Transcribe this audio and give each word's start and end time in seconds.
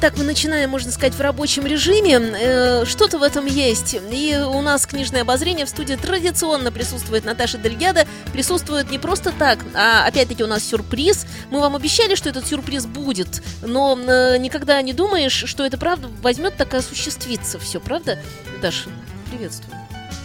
Так 0.00 0.16
мы 0.16 0.24
начинаем, 0.24 0.70
можно 0.70 0.90
сказать, 0.90 1.14
в 1.14 1.20
рабочем 1.20 1.66
режиме. 1.66 2.18
Э, 2.18 2.84
Что-то 2.86 3.18
в 3.18 3.22
этом 3.22 3.44
есть. 3.46 3.96
И 4.10 4.36
у 4.36 4.60
нас 4.62 4.86
книжное 4.86 5.22
обозрение 5.22 5.66
в 5.66 5.68
студии 5.68 5.94
традиционно 5.94 6.72
присутствует 6.72 7.24
Наташа 7.24 7.58
Дельгяда. 7.58 8.06
Присутствует 8.32 8.90
не 8.90 8.98
просто 8.98 9.32
так, 9.32 9.58
а 9.74 10.06
опять-таки 10.06 10.42
у 10.42 10.46
нас 10.46 10.64
сюрприз. 10.64 11.26
Мы 11.50 11.60
вам 11.60 11.76
обещали, 11.76 12.14
что 12.14 12.30
этот 12.30 12.46
сюрприз 12.46 12.86
будет, 12.86 13.42
но 13.62 13.98
э, 13.98 14.38
никогда 14.38 14.80
не 14.80 14.94
думаешь, 14.94 15.44
что 15.46 15.66
это 15.66 15.76
правда 15.76 16.08
возьмет 16.22 16.56
так 16.56 16.72
и 16.72 16.78
осуществится 16.78 17.58
все, 17.58 17.78
правда? 17.78 18.18
Даша, 18.62 18.88
приветствую. 19.30 19.76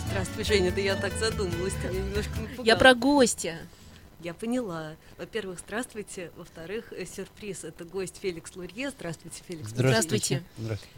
Здравствуй, 0.09 0.45
Женя, 0.45 0.71
да 0.71 0.79
я 0.79 0.95
так 0.95 1.11
задумалась, 1.19 1.73
ты 1.81 1.89
меня 1.89 1.99
немножко 1.99 2.31
напугала. 2.39 2.65
Я 2.65 2.75
про 2.77 2.93
гостя. 2.93 3.55
Я 4.21 4.33
поняла. 4.33 4.95
Во-первых, 5.17 5.59
здравствуйте. 5.59 6.31
Во-вторых, 6.37 6.93
э, 6.93 7.05
сюрприз. 7.05 7.63
Это 7.63 7.85
гость 7.85 8.17
Феликс 8.21 8.55
Лурье. 8.55 8.89
Здравствуйте, 8.89 9.43
Феликс. 9.47 9.69
Здравствуйте. 9.69 10.43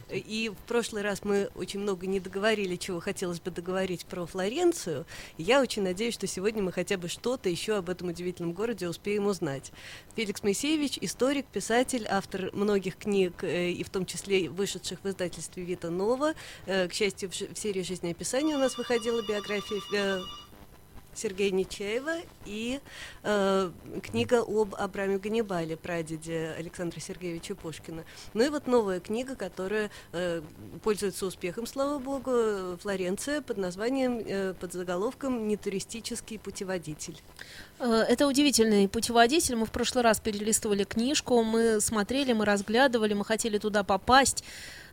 Э, 0.10 0.18
И 0.18 0.50
в 0.50 0.58
прошлый 0.68 1.02
раз 1.02 1.24
мы 1.24 1.50
очень 1.56 1.80
много 1.80 2.08
не 2.08 2.20
договорили, 2.20 2.76
чего 2.76 3.00
хотелось 3.00 3.40
бы 3.40 3.52
договорить 3.52 4.06
про 4.06 4.26
Флоренцию. 4.26 5.06
Я 5.38 5.62
очень 5.62 5.82
надеюсь, 5.82 6.14
что 6.14 6.28
сегодня 6.28 6.62
мы 6.62 6.72
хотя 6.72 6.98
бы 6.98 7.08
что-то 7.08 7.50
еще 7.50 7.78
об 7.78 7.90
этом 7.90 8.10
удивительном 8.10 8.54
городе 8.54 8.88
успеем 8.88 9.26
узнать. 9.26 9.72
Феликс 10.16 10.44
Моисеевич– 10.44 10.98
историк, 11.02 11.46
писатель, 11.48 12.06
автор 12.10 12.52
многих 12.54 12.98
книг, 12.98 13.44
э, 13.44 13.72
и 13.72 13.84
в 13.84 13.90
том 13.90 14.06
числе 14.06 14.50
вышедших 14.50 15.00
в 15.04 15.10
издательстве 15.10 15.64
«Вита 15.64 15.90
Нова». 15.90 16.34
Э, 16.66 16.88
К 16.88 16.94
счастью, 16.94 17.30
в 17.30 17.58
серии 17.58 17.82
«Жизнеописания» 17.82 18.56
у 18.56 18.60
нас 18.60 18.78
выходила 18.78 19.22
биография 19.22 19.82
Сергея 21.18 21.52
Нечаева 21.52 22.18
и 22.46 22.80
э, 23.24 23.72
книга 24.04 24.44
об 24.48 24.76
Абраме 24.76 25.18
Ганнибале, 25.18 25.76
прадеде 25.76 26.56
Александра 26.58 27.00
Сергеевича 27.00 27.56
Пушкина. 27.56 28.04
Ну 28.34 28.46
и 28.46 28.50
вот 28.50 28.68
новая 28.68 29.00
книга, 29.00 29.36
которая 29.36 29.90
э, 30.14 30.42
пользуется 30.84 31.26
успехом, 31.26 31.66
слава 31.66 32.00
богу, 32.00 32.78
Флоренция 32.82 33.42
под 33.42 33.58
названием, 33.58 34.22
э, 34.26 34.54
под 34.54 34.74
заголовком 34.74 35.48
«Нетуристический 35.48 36.40
путеводитель». 36.40 37.18
Э, 37.80 38.06
Это 38.08 38.28
удивительный 38.28 38.88
путеводитель. 38.88 39.56
Мы 39.56 39.66
в 39.66 39.72
прошлый 39.72 40.04
раз 40.04 40.20
перелистывали 40.20 40.84
книжку, 40.84 41.44
мы 41.44 41.82
смотрели, 41.82 42.34
мы 42.34 42.46
разглядывали, 42.46 43.14
мы 43.14 43.26
хотели 43.26 43.58
туда 43.58 43.84
попасть. 43.84 44.44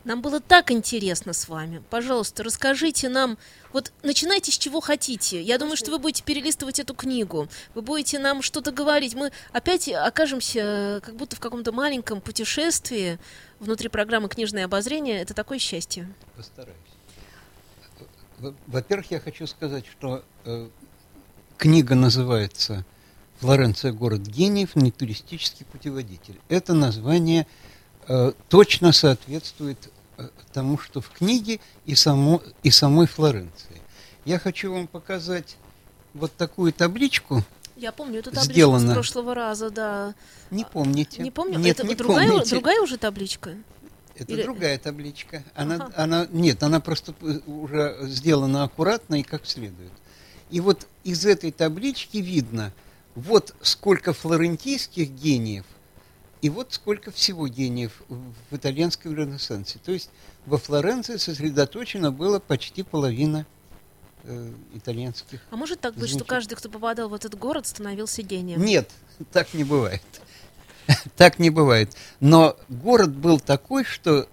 Нам 0.05 0.21
было 0.21 0.39
так 0.41 0.71
интересно 0.71 1.33
с 1.33 1.49
вами. 1.49 1.83
Пожалуйста, 1.89 2.43
расскажите 2.43 3.09
нам, 3.09 3.39
вот 3.73 3.91
начинайте 4.03 4.53
с 4.53 4.59
чего 4.59 4.81
хотите. 4.81 5.41
Я 5.41 5.57
думаю, 5.57 5.77
что 5.79 5.91
вы 5.91 5.99
будете 5.99 6.23
перелистывать 6.23 6.79
эту 6.79 6.95
книгу, 6.95 7.49
вы 7.75 7.81
будете 7.81 8.19
нам 8.19 8.43
что-то 8.43 8.71
говорить. 8.71 9.15
Мы 9.15 9.33
опять 9.53 9.89
окажемся 9.89 10.61
э, 10.61 11.01
как 11.01 11.17
будто 11.17 11.37
в 11.37 11.41
каком-то 11.41 11.73
маленьком 11.73 12.21
путешествии 12.21 13.19
внутри 13.61 13.89
программы 13.89 14.29
«Книжное 14.29 14.67
обозрение». 14.67 15.23
Это 15.23 15.33
такое 15.33 15.59
счастье. 15.59 16.13
Постараюсь. 16.37 16.77
Во- 18.39 18.55
Во-первых, 18.67 19.11
я 19.11 19.21
хочу 19.21 19.47
сказать, 19.47 19.87
что 19.87 20.23
э, 20.45 20.69
книга 21.57 21.95
называется 21.95 22.85
«Флоренция. 23.41 23.93
Город 23.93 24.21
гениев. 24.21 24.77
Не 24.77 24.91
туристический 24.91 25.65
путеводитель». 25.65 26.39
Это 26.51 26.75
название 26.75 27.47
э, 28.07 28.33
точно 28.51 28.93
соответствует 28.93 29.79
тому, 30.53 30.79
что 30.79 31.01
в 31.01 31.11
книге 31.11 31.61
и, 31.87 31.95
само, 31.95 32.43
и 32.63 32.71
самой 32.71 33.07
Флоренции. 33.07 33.81
Я 34.25 34.39
хочу 34.39 34.73
вам 34.73 34.87
показать 34.87 35.57
вот 36.15 36.33
такую 36.37 36.73
табличку. 36.73 37.43
Я 37.77 37.91
помню 37.93 38.21
эту 38.21 38.31
табличку 38.31 38.53
Сделано. 38.53 38.91
с 38.91 38.95
прошлого 38.95 39.35
раза, 39.35 39.71
да. 39.71 40.15
Не 40.51 40.65
помните? 40.65 41.23
Не 41.23 41.31
помню. 41.31 41.59
Нет, 41.59 41.79
Это 41.81 41.89
не 41.89 41.95
другая, 41.95 42.29
помните. 42.29 42.51
другая 42.51 42.81
уже 42.81 42.97
табличка? 42.97 43.55
Это 44.17 44.33
Или- 44.33 44.43
другая 44.45 44.79
табличка. 44.79 45.43
Она, 45.57 45.75
Ага. 45.75 45.93
она, 45.97 46.29
нет, 46.31 46.63
она 46.63 46.79
просто 46.79 47.15
э, 47.21 47.41
уже 47.49 47.99
сделана 48.03 48.63
аккуратно 48.63 49.19
и 49.21 49.25
как 49.25 49.45
следует. 49.45 49.91
И 50.51 50.61
вот 50.61 50.87
из 51.03 51.27
этой 51.27 51.51
таблички 51.51 52.19
видно, 52.19 52.73
вот 53.17 53.55
сколько 53.61 54.13
флорентийских 54.13 55.11
гениев, 55.11 55.65
и 56.45 56.51
вот 56.51 56.75
сколько 56.75 57.11
всего 57.11 57.49
гениев 57.49 58.03
в 58.51 58.55
итальянском 58.55 59.17
ренессансе. 59.17 59.79
То 59.83 59.93
есть 59.93 60.11
во 60.45 60.59
Флоренции 60.59 61.17
сосредоточено 61.17 62.13
было 62.13 62.39
почти 62.39 62.83
половина 62.83 63.47
э, 64.25 64.53
итальянских. 64.75 65.41
А 65.51 65.57
может 65.57 65.81
так 65.81 65.95
быть, 65.95 66.11
что 66.11 66.23
каждый, 66.23 66.57
кто 66.57 66.69
попадал 66.69 67.09
в 67.09 67.15
этот 67.15 67.35
город, 67.35 67.67
становился 67.67 68.21
гением? 68.21 68.63
Нет, 68.63 68.91
так 69.33 69.55
не 69.55 69.65
бывает. 69.65 70.03
Так 71.17 71.39
не 71.39 71.49
бывает. 71.49 71.97
Но 72.21 72.59
город 72.69 73.11
был 73.11 73.41
такой, 73.41 73.85
что 73.85 74.29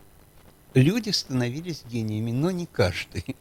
люди 0.73 1.11
становились 1.11 1.83
гениями, 1.89 2.31
но 2.31 2.51
не 2.51 2.65
каждый. 2.65 3.37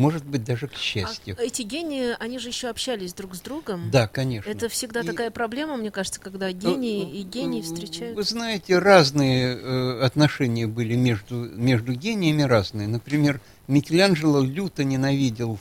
Может 0.00 0.24
быть, 0.24 0.44
даже 0.44 0.66
к 0.66 0.72
А 0.72 0.76
счастью. 0.78 1.36
эти 1.38 1.60
гении, 1.60 2.16
они 2.18 2.38
же 2.38 2.48
еще 2.48 2.68
общались 2.68 3.12
друг 3.12 3.34
с 3.34 3.40
другом. 3.40 3.90
Да, 3.90 4.08
конечно. 4.08 4.48
Это 4.48 4.70
всегда 4.70 5.00
И- 5.00 5.06
такая 5.06 5.30
проблема, 5.30 5.76
мне 5.76 5.90
кажется, 5.90 6.20
когда 6.20 6.50
гений 6.52 7.02
и 7.20 7.22
гений 7.22 7.60
встречаются. 7.60 8.14
Вы 8.16 8.22
знаете, 8.22 8.78
разные 8.78 9.54
э, 9.54 10.00
отношения 10.02 10.66
были 10.66 10.94
между, 10.96 11.34
между 11.34 11.92
гениями, 11.92 12.40
разные. 12.42 12.88
Например, 12.88 13.42
Микеланджело 13.68 14.40
люто 14.42 14.84
ненавидел 14.84 15.58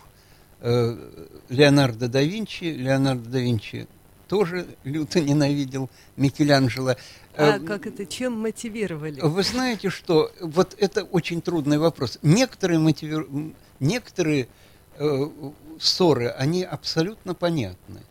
э, 0.62 0.96
Леонардо 1.50 2.08
да 2.08 2.22
Винчи. 2.22 2.64
Леонардо 2.64 3.30
да 3.30 3.40
Винчи 3.40 3.88
тоже 4.30 4.68
люто 4.86 5.20
ненавидел 5.20 5.90
Микеланджело. 6.16 6.96
А 7.36 7.58
Э, 7.58 7.60
как 7.60 7.88
это, 7.88 8.06
чем 8.06 8.40
мотивировали? 8.40 9.20
Вы 9.20 9.44
знаете, 9.44 9.90
что 9.90 10.32
вот 10.40 10.76
это 10.78 11.04
очень 11.04 11.42
трудный 11.42 11.78
вопрос. 11.78 12.20
Некоторые, 12.22 12.80
мотивир... 12.80 13.28
некоторые 13.80 14.48
э, 14.98 15.26
ссоры, 15.80 16.28
они 16.30 16.64
абсолютно 16.64 17.34
понятны. 17.34 18.02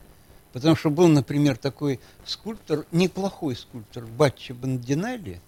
Потому 0.52 0.76
что 0.76 0.90
был, 0.90 1.08
например, 1.08 1.56
такой 1.56 2.00
скульптор, 2.24 2.86
неплохой 2.90 3.54
скульптор 3.54 4.06
Баччо 4.06 4.54
Бандинелли, 4.54 5.40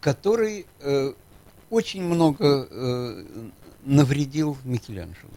который 0.00 0.66
э, 0.80 1.12
очень 1.70 2.02
много 2.02 2.68
э, 2.68 3.24
навредил 3.84 4.56
Микеланджело. 4.64 5.30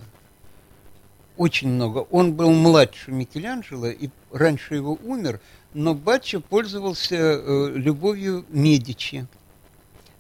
Очень 1.38 1.70
много. 1.70 2.00
Он 2.12 2.34
был 2.34 2.52
младше 2.52 3.12
Микеланджело, 3.12 3.88
и 3.88 4.10
раньше 4.32 4.76
его 4.76 4.98
умер, 5.04 5.40
но 5.74 5.94
Баччо 5.94 6.42
пользовался 6.42 7.16
э, 7.16 7.72
любовью 7.76 8.46
Медичи. 8.50 9.28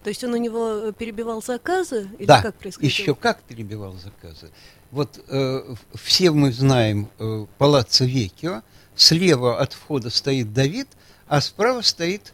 То 0.03 0.09
есть 0.09 0.23
он 0.23 0.33
у 0.33 0.37
него 0.37 0.87
э, 0.87 0.93
перебивал 0.93 1.41
заказы? 1.41 2.09
Или 2.17 2.25
да, 2.25 2.41
как 2.41 2.55
происходило? 2.55 2.89
еще 2.89 3.15
как 3.15 3.41
перебивал 3.41 3.93
заказы. 3.93 4.49
Вот 4.91 5.23
э, 5.27 5.75
все 5.95 6.31
мы 6.31 6.51
знаем 6.51 7.09
э, 7.19 7.45
Палаццо 7.57 8.05
Векио. 8.05 8.63
Слева 8.95 9.59
от 9.59 9.73
входа 9.73 10.09
стоит 10.09 10.53
Давид, 10.53 10.87
а 11.27 11.41
справа 11.41 11.81
стоит 11.81 12.33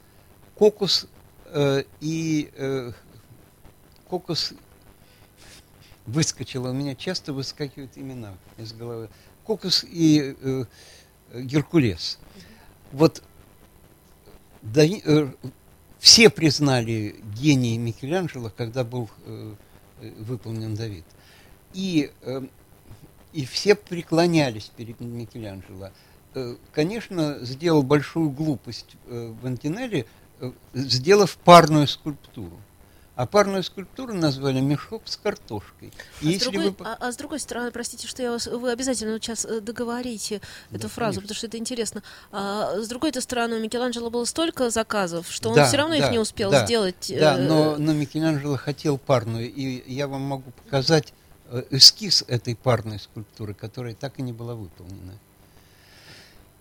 Кокус 0.56 1.08
э, 1.48 1.84
и 2.02 2.52
э, 2.56 2.92
Кокус 4.10 4.54
выскочило. 6.06 6.70
У 6.70 6.74
меня 6.74 6.96
часто 6.96 7.34
выскакивают 7.34 7.92
имена 7.98 8.34
из 8.58 8.74
головы. 8.74 9.10
Кокус 9.44 9.84
и 9.84 10.36
э, 10.42 10.66
Геркулес. 11.34 12.20
Вот 12.92 13.22
Дави- 14.62 15.02
э, 15.06 15.32
все 16.06 16.30
признали 16.30 17.16
гений 17.36 17.80
Микеланджело, 17.80 18.52
когда 18.56 18.84
был 18.84 19.10
э, 19.26 19.56
э, 20.02 20.12
выполнен 20.20 20.76
Давид. 20.76 21.04
И, 21.74 22.12
э, 22.22 22.42
и 23.34 23.44
все 23.44 23.74
преклонялись 23.74 24.72
перед 24.78 25.00
Микеланджело. 25.00 25.90
Э, 26.36 26.58
конечно, 26.72 27.40
сделал 27.42 27.82
большую 27.82 28.30
глупость 28.30 28.96
э, 29.08 29.34
Вантинелли, 29.42 30.06
э, 30.42 30.52
сделав 30.76 31.38
парную 31.38 31.88
скульптуру. 31.88 32.60
А 33.16 33.26
парную 33.26 33.64
скульптуру 33.64 34.14
назвали 34.14 34.60
мешок 34.60 35.04
с 35.06 35.16
картошкой. 35.16 35.94
А, 36.22 36.26
с 36.26 36.40
другой, 36.40 36.70
вы... 36.72 36.76
а, 36.80 36.98
а 37.00 37.12
с 37.12 37.16
другой 37.16 37.40
стороны, 37.40 37.72
простите, 37.72 38.08
что 38.08 38.22
я 38.22 38.32
вас, 38.32 38.48
вы 38.48 38.70
обязательно 38.72 39.18
сейчас 39.20 39.46
э, 39.46 39.62
договорите 39.62 40.42
эту 40.72 40.84
да, 40.84 40.88
фразу, 40.90 41.20
конечно. 41.20 41.22
потому 41.22 41.36
что 41.36 41.48
это 41.48 41.58
интересно. 41.58 42.04
А, 42.34 42.78
с 42.78 42.88
другой 42.90 43.14
стороны, 43.22 43.56
у 43.56 43.60
Микеланджело 43.62 44.10
было 44.10 44.26
столько 44.26 44.70
заказов, 44.70 45.32
что 45.32 45.50
он 45.50 45.56
да, 45.56 45.66
все 45.66 45.78
равно 45.78 45.98
да, 45.98 46.06
их 46.06 46.12
не 46.12 46.20
успел 46.20 46.52
да, 46.52 46.66
сделать. 46.66 47.10
Да, 47.10 47.38
э... 47.38 47.48
но, 47.48 47.78
но 47.78 47.94
Микеланджело 47.94 48.58
хотел 48.58 48.98
парную, 48.98 49.50
и 49.50 49.90
я 49.90 50.10
вам 50.10 50.22
могу 50.22 50.52
показать 50.52 51.14
э, 51.48 51.64
эскиз 51.70 52.26
этой 52.28 52.56
парной 52.56 53.00
скульптуры, 53.00 53.54
которая 53.54 53.96
так 53.96 54.20
и 54.20 54.24
не 54.24 54.34
была 54.34 54.56
выполнена. 54.56 55.14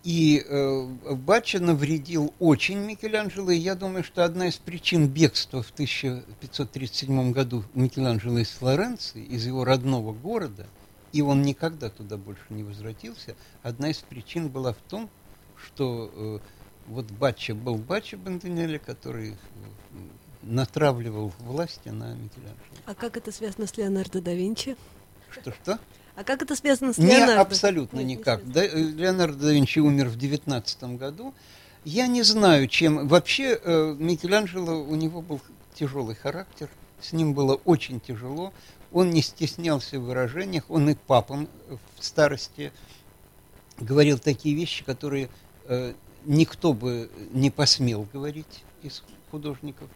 И 0.05 0.45
э, 0.47 0.87
Бачча 1.15 1.59
навредил 1.59 2.31
очень 2.37 2.77
Микеланджело, 2.77 3.49
и 3.49 3.57
я 3.57 3.73
думаю, 3.73 4.03
что 4.03 4.23
одна 4.23 4.49
из 4.49 4.55
причин 4.55 5.07
бегства 5.07 5.63
в 5.63 5.71
1537 5.71 7.31
году 7.31 7.63
Микеланджело 7.73 8.37
из 8.37 8.51
Флоренции, 8.51 9.25
из 9.25 9.47
его 9.47 9.65
родного 9.65 10.13
города, 10.13 10.67
и 11.11 11.23
он 11.23 11.41
никогда 11.41 11.89
туда 11.89 12.17
больше 12.17 12.43
не 12.51 12.61
возвратился, 12.61 13.35
одна 13.63 13.89
из 13.89 13.97
причин 13.97 14.49
была 14.49 14.73
в 14.73 14.81
том, 14.87 15.09
что 15.57 16.11
э, 16.13 16.39
вот 16.85 17.09
Бачча 17.09 17.55
был 17.55 17.77
Бачча 17.77 18.17
Бандинелли, 18.17 18.77
который 18.77 19.31
э, 19.31 19.35
натравливал 20.43 21.33
власти 21.39 21.89
на 21.89 22.13
Микеланджело. 22.13 22.77
А 22.85 22.93
как 22.93 23.17
это 23.17 23.31
связано 23.31 23.65
с 23.65 23.75
Леонардо 23.75 24.21
да 24.21 24.35
Винчи? 24.35 24.77
Что-что? 25.31 25.79
А 26.15 26.23
как 26.23 26.41
это 26.41 26.55
связано 26.55 26.93
с 26.93 26.97
Леонардо? 26.97 27.33
Не, 27.33 27.39
абсолютно 27.39 27.99
никак. 27.99 28.49
Да, 28.49 28.63
э, 28.63 28.69
Леонардо 28.69 29.47
да 29.47 29.51
Винчи 29.51 29.79
умер 29.79 30.07
в 30.07 30.17
19 30.17 30.97
году. 30.97 31.33
Я 31.83 32.07
не 32.07 32.23
знаю, 32.23 32.67
чем... 32.67 33.07
Вообще, 33.07 33.59
э, 33.61 33.95
Микеланджело, 33.99 34.81
у 34.81 34.95
него 34.95 35.21
был 35.21 35.41
тяжелый 35.73 36.15
характер, 36.15 36.69
с 37.01 37.11
ним 37.11 37.33
было 37.33 37.55
очень 37.65 37.99
тяжело. 37.99 38.53
Он 38.93 39.09
не 39.09 39.21
стеснялся 39.21 39.99
в 39.99 40.03
выражениях, 40.03 40.63
он 40.69 40.89
и 40.89 40.95
папам 40.95 41.49
в 41.67 42.03
старости 42.03 42.71
говорил 43.77 44.17
такие 44.17 44.55
вещи, 44.55 44.85
которые 44.85 45.29
э, 45.65 45.93
никто 46.23 46.73
бы 46.73 47.09
не 47.33 47.51
посмел 47.51 48.07
говорить 48.13 48.63
из 48.83 49.03
художников. 49.31 49.89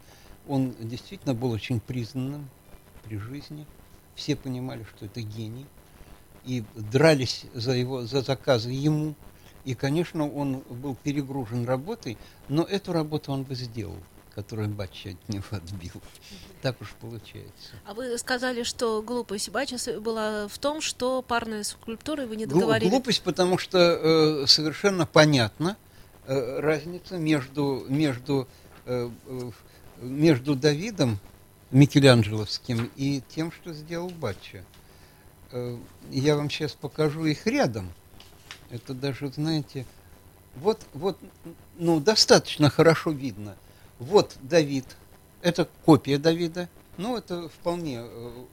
Он 0.49 0.75
действительно 0.79 1.33
был 1.33 1.51
очень 1.51 1.79
признанным 1.79 2.49
при 3.05 3.17
жизни. 3.17 3.65
Все 4.15 4.35
понимали, 4.35 4.85
что 4.95 5.05
это 5.05 5.21
гений 5.21 5.65
и 6.49 6.63
дрались 6.75 7.45
за 7.53 7.73
его 7.73 8.07
за 8.07 8.21
заказы 8.21 8.71
ему. 8.71 9.13
И, 9.65 9.75
конечно, 9.75 10.27
он 10.27 10.63
был 10.69 10.95
перегружен 10.95 11.65
работой, 11.65 12.17
но 12.47 12.63
эту 12.63 12.91
работу 12.91 13.31
он 13.31 13.43
бы 13.43 13.53
сделал, 13.53 13.97
которую 14.33 14.69
Бачча 14.69 15.11
от 15.11 15.29
него 15.29 15.43
отбил. 15.51 16.01
Так 16.63 16.81
уж 16.81 16.95
получается. 16.99 17.73
А 17.85 17.93
вы 17.93 18.17
сказали, 18.17 18.63
что 18.63 19.03
глупость 19.03 19.49
Бачча 19.49 19.77
была 19.99 20.47
в 20.47 20.57
том, 20.57 20.81
что 20.81 21.21
парная 21.21 21.63
скульптура 21.63 22.25
вы 22.25 22.35
не 22.35 22.47
договорились. 22.47 22.89
Глупость, 22.89 23.21
потому 23.21 23.59
что 23.59 23.77
э, 23.77 24.47
совершенно 24.47 25.05
понятна 25.05 25.77
э, 26.25 26.59
разница 26.59 27.17
между, 27.17 27.85
между, 27.89 28.47
э, 28.85 29.09
между 30.01 30.55
Давидом 30.55 31.19
Микеланджеловским 31.69 32.89
и 32.95 33.21
тем, 33.29 33.51
что 33.51 33.71
сделал 33.73 34.09
Бачча. 34.09 34.63
Э, 35.51 35.77
я 36.11 36.35
вам 36.35 36.49
сейчас 36.49 36.73
покажу 36.73 37.25
их 37.25 37.47
рядом. 37.47 37.91
Это 38.69 38.93
даже, 38.93 39.29
знаете, 39.29 39.85
вот, 40.55 40.85
вот, 40.93 41.17
ну, 41.77 41.99
достаточно 41.99 42.69
хорошо 42.69 43.11
видно. 43.11 43.55
Вот 43.97 44.37
Давид, 44.41 44.85
это 45.41 45.67
копия 45.85 46.17
Давида, 46.17 46.69
ну, 46.97 47.17
это 47.17 47.49
вполне, 47.49 48.01
э, 48.03 48.45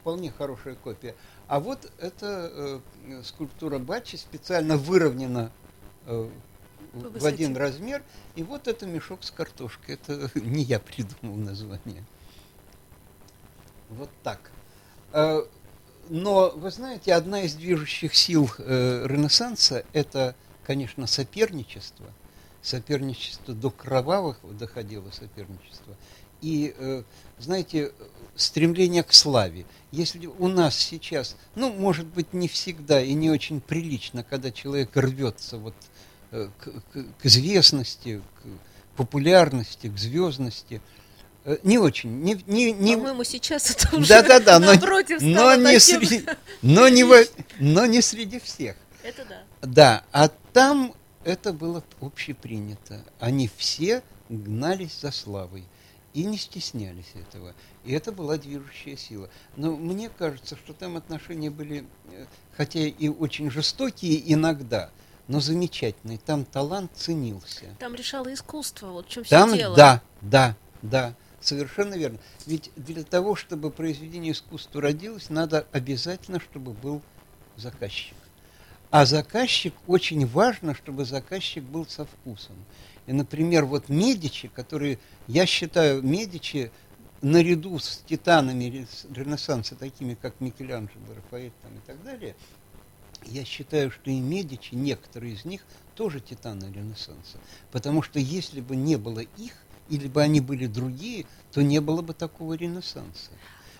вполне 0.00 0.30
хорошая 0.30 0.76
копия. 0.76 1.14
А 1.48 1.58
вот 1.58 1.90
это 1.98 2.80
э, 3.06 3.22
скульптура 3.24 3.78
Бачи 3.78 4.16
специально 4.16 4.76
выровнена 4.76 5.50
в 6.06 7.26
один 7.26 7.56
размер. 7.56 8.02
И 8.36 8.42
вот 8.42 8.68
это 8.68 8.86
мешок 8.86 9.24
с 9.24 9.30
картошкой. 9.30 9.94
Это 9.94 10.30
не 10.38 10.62
я 10.62 10.78
придумал 10.78 11.36
название. 11.36 12.04
Вот 13.90 14.10
так. 14.22 14.50
Но, 16.10 16.50
вы 16.50 16.70
знаете, 16.70 17.14
одна 17.14 17.42
из 17.42 17.54
движущих 17.54 18.14
сил 18.14 18.50
э, 18.58 19.06
Ренессанса– 19.06 19.84
это, 19.92 20.34
конечно, 20.64 21.06
соперничество. 21.06 22.06
Соперничество 22.62 23.54
до 23.54 23.70
кровавых 23.70 24.38
доходило 24.58 25.10
соперничество. 25.10 25.96
И, 26.40 26.74
э, 26.76 27.02
знаете, 27.38 27.92
стремление 28.36 29.02
к 29.02 29.12
славе. 29.12 29.66
Если 29.90 30.26
у 30.26 30.48
нас 30.48 30.76
сейчас, 30.76 31.36
ну, 31.54 31.72
может 31.72 32.06
быть, 32.06 32.32
не 32.32 32.48
всегда 32.48 33.00
и 33.00 33.12
не 33.14 33.30
очень 33.30 33.60
прилично, 33.60 34.22
когда 34.22 34.50
человек 34.50 34.96
рвется 34.96 35.58
вот 35.58 35.74
э, 36.30 36.48
к, 36.58 36.64
к, 36.64 37.20
к 37.20 37.26
известности, 37.26 38.22
к 38.42 38.96
популярности, 38.96 39.88
к 39.88 39.98
звездности– 39.98 40.80
не 41.62 41.78
очень. 41.78 42.20
Не, 42.22 42.42
не, 42.46 42.72
не... 42.72 42.96
По-моему, 42.96 43.24
сейчас 43.24 43.70
это 43.70 43.96
уже 43.96 44.08
да, 44.08 44.22
да, 44.22 44.40
да, 44.40 44.58
но, 44.58 44.72
напротив 44.74 45.20
но, 45.20 45.54
не 45.54 45.78
среди, 45.78 46.24
но, 46.62 46.88
не 46.88 47.04
во, 47.04 47.18
но 47.58 47.86
не 47.86 48.02
среди 48.02 48.38
всех. 48.38 48.76
Это 49.02 49.24
да. 49.24 49.42
Да, 49.62 50.04
а 50.12 50.28
там 50.52 50.94
это 51.24 51.52
было 51.52 51.82
общепринято. 52.00 53.04
Они 53.20 53.50
все 53.56 54.02
гнались 54.28 55.00
за 55.00 55.10
славой 55.10 55.64
и 56.14 56.24
не 56.24 56.36
стеснялись 56.38 57.12
этого. 57.14 57.54
И 57.84 57.92
это 57.92 58.12
была 58.12 58.36
движущая 58.36 58.96
сила. 58.96 59.28
Но 59.56 59.76
мне 59.76 60.10
кажется, 60.10 60.56
что 60.56 60.72
там 60.72 60.96
отношения 60.96 61.50
были, 61.50 61.86
э, 62.12 62.26
хотя 62.56 62.80
и 62.80 63.08
очень 63.08 63.50
жестокие 63.50 64.32
иногда, 64.32 64.90
но 65.28 65.40
замечательные. 65.40 66.18
Там 66.18 66.44
талант 66.44 66.90
ценился. 66.94 67.66
Там 67.78 67.94
решало 67.94 68.32
искусство, 68.32 68.88
вот 68.88 69.06
в 69.06 69.10
чем 69.10 69.24
там, 69.24 69.50
все 69.50 69.58
дело. 69.58 69.76
Да, 69.76 70.02
да, 70.22 70.56
да. 70.82 71.14
Совершенно 71.40 71.94
верно. 71.94 72.18
Ведь 72.46 72.70
для 72.76 73.04
того, 73.04 73.36
чтобы 73.36 73.70
произведение 73.70 74.32
искусства 74.32 74.82
родилось, 74.82 75.30
надо 75.30 75.66
обязательно, 75.72 76.40
чтобы 76.40 76.72
был 76.72 77.00
заказчик. 77.56 78.16
А 78.90 79.04
заказчик, 79.04 79.74
очень 79.86 80.26
важно, 80.26 80.74
чтобы 80.74 81.04
заказчик 81.04 81.62
был 81.62 81.86
со 81.86 82.06
вкусом. 82.06 82.56
И, 83.06 83.12
например, 83.12 83.66
вот 83.66 83.88
Медичи, 83.88 84.48
которые, 84.48 84.98
я 85.26 85.46
считаю, 85.46 86.02
Медичи 86.02 86.72
наряду 87.20 87.78
с 87.78 87.98
титанами 88.06 88.86
Ренессанса, 89.10 89.76
такими 89.76 90.14
как 90.14 90.40
Микеланджело, 90.40 91.14
Рафаэль 91.14 91.52
там, 91.62 91.72
и 91.74 91.80
так 91.86 92.02
далее, 92.02 92.34
я 93.26 93.44
считаю, 93.44 93.90
что 93.90 94.10
и 94.10 94.18
Медичи, 94.20 94.74
некоторые 94.74 95.34
из 95.34 95.44
них, 95.44 95.64
тоже 95.94 96.20
титаны 96.20 96.72
Ренессанса. 96.72 97.38
Потому 97.70 98.02
что 98.02 98.18
если 98.18 98.60
бы 98.60 98.74
не 98.76 98.96
было 98.96 99.20
их, 99.20 99.54
или 99.88 100.08
бы 100.08 100.22
они 100.22 100.40
были 100.40 100.66
другие, 100.66 101.26
то 101.52 101.62
не 101.62 101.80
было 101.80 102.02
бы 102.02 102.14
такого 102.14 102.54
ренессанса. 102.54 103.30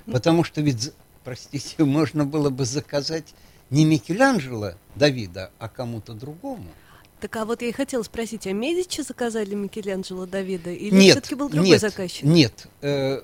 Потому 0.07 0.45
что 0.45 0.61
ведь, 0.61 0.93
простите, 1.25 1.85
можно 1.85 2.25
было 2.25 2.51
бы 2.51 2.65
заказать 2.65 3.35
не 3.71 3.85
Микеланджело 3.85 4.73
Давида, 4.95 5.51
а 5.59 5.69
кому-то 5.69 6.15
другому. 6.15 6.67
Так 7.21 7.35
а 7.37 7.45
вот 7.45 7.63
я 7.63 7.69
и 7.69 7.73
хотела 7.73 8.03
спросить, 8.05 8.47
а 8.47 8.53
Медичи 8.53 9.01
заказали 9.01 9.55
Микеланджело 9.55 10.25
Давида 10.25 10.71
или 10.71 10.95
нет, 10.95 11.13
все-таки 11.13 11.35
был 11.35 11.49
другой 11.49 11.71
нет, 11.71 11.81
заказчик? 11.81 12.23
Нет, 12.23 12.69
э, 12.81 13.23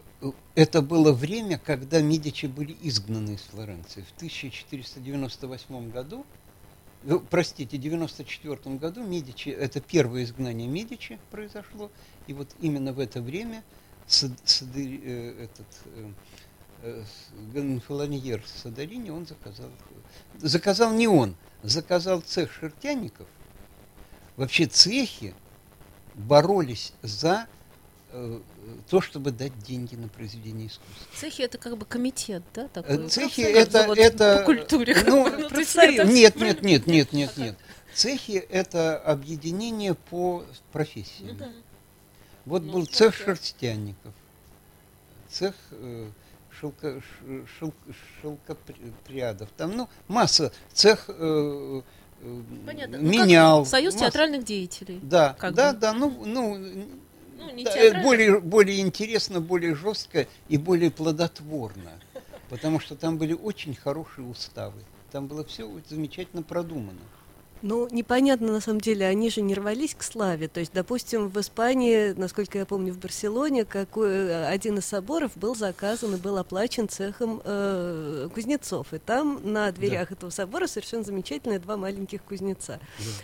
это 0.57 0.83
было 0.83 1.13
время, 1.13 1.61
когда 1.65 2.03
Медичи 2.03 2.47
были 2.47 2.77
изгнаны 2.83 3.35
из 3.35 3.43
Флоренции. 3.43 4.03
В 4.03 4.17
1498 4.17 5.91
году, 5.91 6.27
э, 7.07 7.19
простите, 7.31 7.77
в 7.77 7.81
94 7.81 8.77
году 8.77 9.03
Медичи, 9.03 9.49
это 9.49 9.81
первое 9.81 10.25
изгнание 10.25 10.69
Медичи 10.69 11.19
произошло, 11.31 11.91
и 12.27 12.33
вот 12.33 12.49
именно 12.61 12.93
в 12.93 12.99
это 12.99 13.21
время 13.21 13.63
Сад, 14.07 14.33
Садыри, 14.45 15.01
э, 15.03 15.45
этот 15.45 15.67
э, 15.87 16.13
э, 16.83 17.05
Гонфолоньер 17.53 18.43
Садарини 18.47 19.11
он 19.11 19.27
заказал. 19.27 19.71
Заказал 20.39 20.93
не 20.93 21.09
он, 21.09 21.37
заказал 21.63 22.21
цех 22.21 22.53
шертяников. 22.53 23.27
Вообще 24.37 24.67
цехи 24.67 25.35
боролись 26.15 26.93
за 27.03 27.47
э, 28.11 28.41
то, 28.89 29.01
чтобы 29.01 29.31
дать 29.31 29.57
деньги 29.59 29.95
на 29.95 30.09
произведение 30.09 30.69
искусства. 30.69 31.07
Цехи 31.15 31.43
это 31.43 31.59
как 31.59 31.77
бы 31.77 31.87
комитет, 31.87 32.43
да? 32.55 32.69
Такой? 32.69 33.09
Цехи 33.09 33.41
это, 33.41 33.87
вот 33.87 33.99
это 33.99 34.39
по 34.39 34.45
культуре. 34.45 34.95
Ну, 35.07 35.29
нет, 36.05 36.37
нет, 36.37 36.63
нет, 36.63 36.87
нет, 36.87 37.13
нет, 37.13 37.33
нет. 37.37 37.57
Цехи 37.95 38.33
это 38.33 38.99
объединение 38.99 39.95
по 39.95 40.45
профессии. 40.73 41.25
Ну, 41.25 41.35
да. 41.35 41.49
Вот 42.45 42.63
ну, 42.63 42.73
был 42.73 42.87
цех 42.87 43.15
шерстяников, 43.15 44.13
цех 45.29 45.55
э, 45.71 46.11
шелко, 46.51 47.01
шел, 47.59 47.73
шелкопрядов, 48.21 49.49
там, 49.57 49.77
ну, 49.77 49.89
масса, 50.09 50.53
цех 50.73 51.07
э, 51.09 51.13
э. 51.19 51.83
Ну, 52.21 52.99
менял. 53.01 53.65
Союз 53.67 53.95
масса. 53.95 54.07
театральных 54.07 54.45
деятелей. 54.45 54.99
Да, 55.03 55.37
да, 55.41 55.73
бы. 55.73 55.79
да, 55.79 55.93
ну, 55.93 56.23
ну, 56.25 56.87
Ну, 57.39 57.51
не 57.51 57.65
Да, 57.65 57.77
э, 57.77 58.03
более, 58.03 58.41
более 58.41 58.81
интересно, 58.81 59.41
более 59.41 59.75
жестко 59.75 60.27
и 60.49 60.57
более 60.57 60.91
плодотворно. 60.91 61.93
Потому 62.49 62.81
что 62.81 62.95
там 62.97 63.19
были 63.19 63.33
очень 63.33 63.75
хорошие 63.75 64.27
уставы. 64.27 64.81
Там 65.11 65.27
было 65.27 65.45
все 65.45 65.71
замечательно 65.89 66.43
продумано. 66.43 67.01
Ну, 67.65 67.89
непонятно, 67.91 68.53
на 68.53 68.61
самом 68.61 68.83
деле, 68.83 69.07
они 69.07 69.31
же 69.31 69.41
не 69.41 69.55
рвались 69.55 69.95
к 69.95 70.03
славе. 70.03 70.49
То 70.49 70.61
есть, 70.61 70.75
допустим, 70.75 71.31
в 71.31 71.41
Испании, 71.41 72.13
насколько 72.13 72.59
я 72.59 72.67
помню, 72.67 72.93
в 72.93 72.99
Барселоне, 72.99 73.65
какой, 73.65 74.47
один 74.47 74.77
из 74.77 74.85
соборов 74.85 75.33
был 75.35 75.57
заказан 75.57 76.15
и 76.15 76.19
был 76.19 76.37
оплачен 76.37 76.91
цехом 76.91 77.41
э, 77.43 78.29
кузнецов. 78.35 78.93
И 78.93 78.99
там 78.99 79.41
на 79.51 79.73
дверях 79.73 80.13
этого 80.13 80.29
собора 80.29 80.67
совершенно 80.67 81.05
замечательные 81.05 81.59
два 81.59 81.79
маленьких 81.79 82.23
кузнеца. 82.23 82.81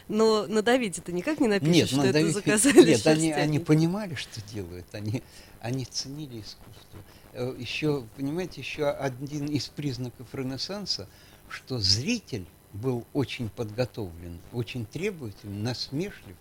Но 0.08 0.46
на 0.46 0.62
Давиде 0.62 1.02
ты 1.02 1.12
никак 1.12 1.38
не 1.38 1.48
напишешь, 1.48 1.74
Нет, 1.74 1.88
что 1.88 1.96
ну, 1.98 2.04
это 2.04 2.30
заказали 2.30 2.92
нет 2.92 3.06
они, 3.06 3.32
они 3.32 3.58
понимали, 3.58 4.14
что 4.14 4.40
делают, 4.50 4.86
они, 4.92 5.22
они 5.60 5.84
ценили 5.84 6.40
искусство. 6.40 6.98
Э, 7.34 7.54
Еще, 7.58 8.06
понимаете, 8.16 8.62
еще 8.62 8.88
один 8.88 9.48
из 9.48 9.66
признаков 9.66 10.28
Ренессанса, 10.32 11.10
что 11.50 11.78
зритель 11.78 12.46
был 12.72 13.04
очень 13.12 13.48
подготовлен, 13.48 14.38
очень 14.52 14.86
требователен, 14.86 15.62
насмешлив. 15.62 16.36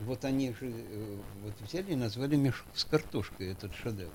Вот 0.00 0.24
они 0.24 0.52
же 0.52 0.72
э, 0.72 1.16
вот 1.42 1.54
взяли 1.60 1.92
и 1.92 1.96
назвали 1.96 2.36
мешок 2.36 2.66
с 2.74 2.84
картошкой 2.84 3.52
этот 3.52 3.74
шедевр. 3.74 4.10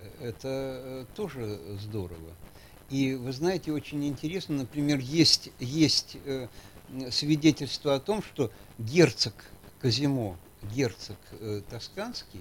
Э, 0.00 0.28
Это 0.28 0.48
э, 0.48 1.06
тоже 1.14 1.58
здорово. 1.80 2.34
И 2.90 3.14
вы 3.14 3.32
знаете, 3.32 3.72
очень 3.72 4.04
интересно, 4.06 4.58
например, 4.58 4.98
есть, 4.98 5.50
есть 5.58 6.16
э, 6.24 6.48
свидетельство 7.10 7.94
о 7.94 8.00
том, 8.00 8.22
что 8.22 8.50
герцог 8.78 9.34
Казимо, 9.80 10.36
герцог 10.74 11.16
э, 11.32 11.62
Тосканский, 11.70 12.40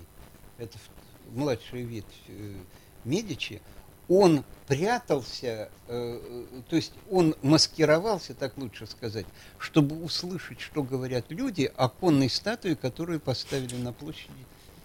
это 0.57 0.77
в- 0.77 1.37
младшая 1.37 1.83
ветвь 1.83 2.07
э, 2.27 2.55
Медичи, 3.03 3.61
он 4.07 4.43
прятался, 4.67 5.69
э, 5.87 6.19
э, 6.21 6.61
то 6.69 6.75
есть 6.75 6.93
он 7.09 7.35
маскировался, 7.41 8.33
так 8.33 8.57
лучше 8.57 8.87
сказать, 8.87 9.25
чтобы 9.59 10.03
услышать, 10.03 10.59
что 10.59 10.83
говорят 10.83 11.25
люди 11.29 11.71
о 11.75 11.89
конной 11.89 12.29
статуе, 12.29 12.75
которую 12.75 13.19
поставили 13.19 13.75
на 13.75 13.93
площади. 13.93 14.33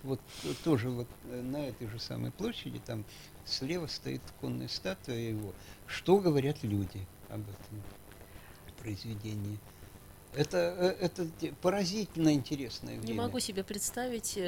Вот 0.03 0.21
э, 0.45 0.49
тоже 0.65 0.91
вот 0.91 1.09
э, 1.31 1.41
на 1.41 1.69
этой 1.69 1.87
же 1.89 1.99
самой 1.99 2.31
площади, 2.31 2.81
там 2.85 3.05
слева 3.45 3.87
стоит 3.87 4.23
конная 4.41 4.69
статуя 4.69 5.17
его. 5.17 5.53
Что 5.87 6.19
говорят 6.19 6.63
люди 6.63 7.07
об 7.29 7.41
этом 7.41 7.83
произведении? 8.81 9.59
Это, 10.35 10.59
это 11.01 11.27
те- 11.41 11.53
поразительно 11.61 12.33
интересное 12.33 12.99
время. 12.99 13.07
Не 13.07 13.15
могу 13.15 13.41
себе 13.41 13.65
представить, 13.65 14.39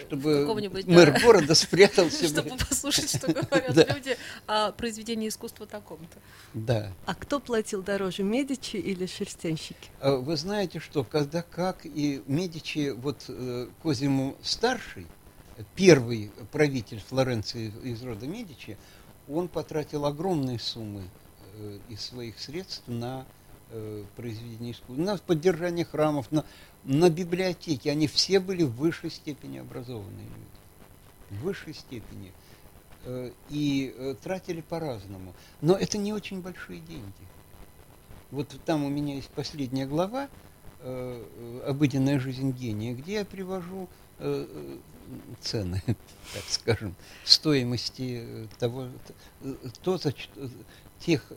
чтобы 0.00 0.46
мэр 0.86 1.12
да. 1.12 1.20
города 1.20 1.54
спрятался. 1.54 2.22
бы. 2.22 2.28
чтобы 2.28 2.56
послушать, 2.56 3.10
что 3.10 3.32
говорят 3.32 3.94
люди 3.94 4.16
о 4.46 4.72
произведении 4.72 5.28
искусства 5.28 5.66
таком-то. 5.66 6.18
Да. 6.54 6.92
А 7.06 7.14
кто 7.14 7.40
платил 7.40 7.82
дороже, 7.82 8.22
Медичи 8.22 8.76
или 8.76 9.06
шерстянщики? 9.06 9.90
А 10.00 10.16
Вы 10.16 10.36
знаете, 10.36 10.78
что 10.78 11.04
когда 11.04 11.42
как 11.42 11.84
и 11.84 12.22
Медичи, 12.26 12.90
вот 12.96 13.24
э, 13.28 13.68
Козимо 13.82 14.34
старший, 14.42 15.06
первый 15.74 16.30
правитель 16.52 17.02
Флоренции 17.08 17.72
из 17.82 18.02
рода 18.02 18.26
Медичи, 18.26 18.76
он 19.28 19.48
потратил 19.48 20.06
огромные 20.06 20.58
суммы 20.58 21.04
э, 21.54 21.78
из 21.88 22.00
своих 22.02 22.38
средств 22.38 22.82
на 22.86 23.26
э, 23.70 24.04
произведение 24.16 24.72
искусства, 24.72 25.02
на 25.02 25.18
поддержание 25.18 25.84
храмов, 25.84 26.30
на, 26.30 26.44
на 26.86 27.10
библиотеки. 27.10 27.88
Они 27.88 28.06
все 28.06 28.40
были 28.40 28.62
в 28.62 28.72
высшей 28.76 29.10
степени 29.10 29.58
образованные 29.58 30.24
люди. 30.24 31.40
В 31.40 31.44
высшей 31.44 31.74
степени. 31.74 32.32
Э, 33.06 33.30
и 33.50 33.94
э, 33.96 34.14
тратили 34.20 34.60
по-разному. 34.60 35.32
Но 35.60 35.74
это 35.74 35.96
не 35.96 36.12
очень 36.12 36.40
большие 36.40 36.80
деньги. 36.80 37.12
Вот 38.32 38.48
там 38.64 38.84
у 38.84 38.88
меня 38.88 39.14
есть 39.14 39.28
последняя 39.28 39.86
глава 39.86 40.28
э, 40.80 41.62
«Обыденная 41.68 42.18
жизнь 42.18 42.50
гения», 42.50 42.94
где 42.94 43.14
я 43.14 43.24
привожу 43.24 43.88
цены, 45.40 45.82
так 45.86 46.44
скажем, 46.48 46.96
стоимости 47.22 48.48
того, 48.58 48.88
то, 49.82 49.98
за 49.98 50.14
тех 51.00 51.30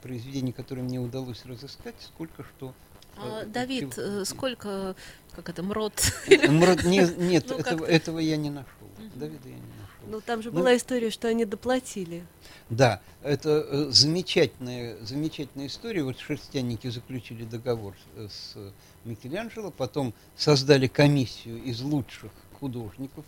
произведений, 0.00 0.52
которые 0.52 0.82
мне 0.82 0.98
удалось 0.98 1.44
разыскать, 1.44 1.94
сколько 2.00 2.44
что. 2.44 2.72
А, 3.16 3.42
э, 3.42 3.46
Давид, 3.46 3.94
э, 3.96 4.24
сколько, 4.24 4.94
как 5.34 5.48
это, 5.48 5.62
МРОД? 5.62 5.92
Мрод- 6.28 6.84
не- 6.86 7.28
Нет, 7.28 7.46
Ну, 7.48 7.56
этого, 7.84 8.18
я 8.18 8.36
не 8.36 8.50
нашел. 8.50 8.68
Давида 9.14 9.48
я 9.48 9.54
не 9.54 9.60
нашел. 9.60 10.08
Ну, 10.08 10.20
там 10.20 10.42
же 10.42 10.50
Ну, 10.50 10.58
была 10.60 10.76
история, 10.76 11.10
что 11.10 11.28
они 11.28 11.44
доплатили. 11.44 12.24
Да, 12.70 13.00
это 13.22 13.66
э, 13.68 13.86
замечательная, 13.90 14.96
замечательная 15.04 15.66
история. 15.66 16.02
Вот 16.02 16.18
шерстянники 16.18 16.88
заключили 16.88 17.44
договор 17.44 17.94
с, 18.16 18.56
Микеланджело, 19.04 19.70
потом 19.70 20.14
создали 20.36 20.86
комиссию 20.86 21.62
из 21.62 21.80
лучших 21.80 22.32
художников, 22.58 23.24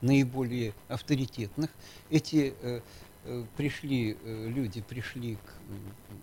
наиболее 0.00 0.72
авторитетных. 0.88 1.70
Эти 2.10 2.54
пришли, 3.56 4.16
э, 4.22 4.48
люди 4.48 4.80
пришли 4.80 5.36
к, 5.36 5.38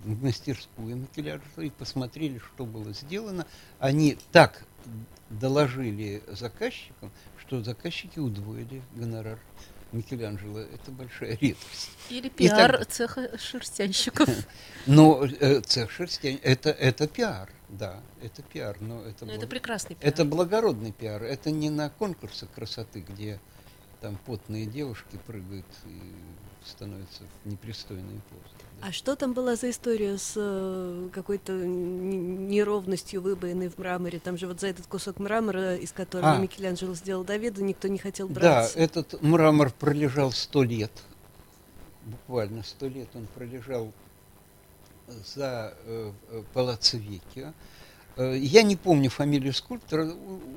э, 0.06 0.10
в 0.10 0.24
мастерскую 0.24 0.96
Микеланджело 0.96 1.64
и 1.64 1.70
посмотрели, 1.70 2.40
что 2.40 2.66
было 2.66 2.94
сделано. 2.94 3.46
Они 3.80 4.18
так 4.32 4.64
доложили 5.30 6.24
заказчикам, 6.28 7.12
что 7.40 7.64
заказчики 7.64 8.20
удвоили 8.20 8.82
гонорар 8.96 9.40
Микеланджело. 9.92 10.60
Это 10.60 10.92
большая 10.92 11.38
редкость. 11.38 11.92
Или 12.10 12.30
пиар 12.30 12.78
так- 12.80 12.88
цеха 12.90 13.38
шерстянщиков. 13.38 14.30
Но 14.86 15.24
э, 15.26 15.62
цех 15.62 15.92
шерстянь 15.92 16.40
это, 16.44 16.70
это 16.70 17.08
пиар, 17.08 17.50
да, 17.70 18.02
это 18.22 18.44
пиар, 18.44 18.78
но 18.80 19.02
это, 19.04 19.26
Но 19.26 19.32
благ- 19.32 19.38
это 19.38 19.48
прекрасный 19.48 19.96
пиар. 19.96 20.14
это 20.14 20.26
благородный 20.26 20.92
пиар, 20.92 21.24
это 21.24 21.50
не 21.52 21.70
на 21.70 21.90
конкурсах 21.90 22.50
красоты, 22.52 23.02
где 23.08 23.40
там 24.02 24.18
потные 24.26 24.66
девушки 24.68 25.18
прыгают 25.26 25.66
и 25.86 26.00
становятся 26.66 27.24
в 27.44 27.50
непристойные 27.50 28.20
позы. 28.30 28.42
да. 28.82 28.88
А 28.88 28.92
что 28.92 29.16
там 29.16 29.34
была 29.34 29.56
за 29.56 29.70
история 29.70 30.18
с 30.18 30.34
э, 30.36 31.10
какой-то 31.14 31.54
неровностью 31.54 33.22
выбоины 33.22 33.70
в 33.70 33.78
мраморе? 33.78 34.20
Там 34.20 34.38
же 34.38 34.48
вот 34.48 34.60
за 34.60 34.68
этот 34.68 34.88
кусок 34.88 35.20
мрамора, 35.20 35.76
из 35.76 35.92
которого 35.92 36.34
А. 36.34 36.38
Микеланджело 36.38 36.94
сделал 36.96 37.24
Давида, 37.24 37.64
никто 37.64 37.88
не 37.88 37.98
хотел 37.98 38.28
Да, 38.28 38.34
браться. 38.34 38.80
этот 38.80 39.22
мрамор 39.22 39.72
пролежал 39.72 40.32
сто 40.32 40.64
лет, 40.64 40.92
буквально 42.06 42.64
сто 42.64 42.88
лет 42.88 43.08
он 43.16 43.28
пролежал 43.36 43.92
за 45.08 45.74
э, 45.86 46.12
э, 46.32 46.44
Палаццо 46.54 46.98
Веккио. 46.98 47.54
Э, 48.18 48.36
Я 48.38 48.64
не 48.64 48.76
помню 48.76 49.10
фамилию 49.10 49.54
скульптора, 49.54 50.12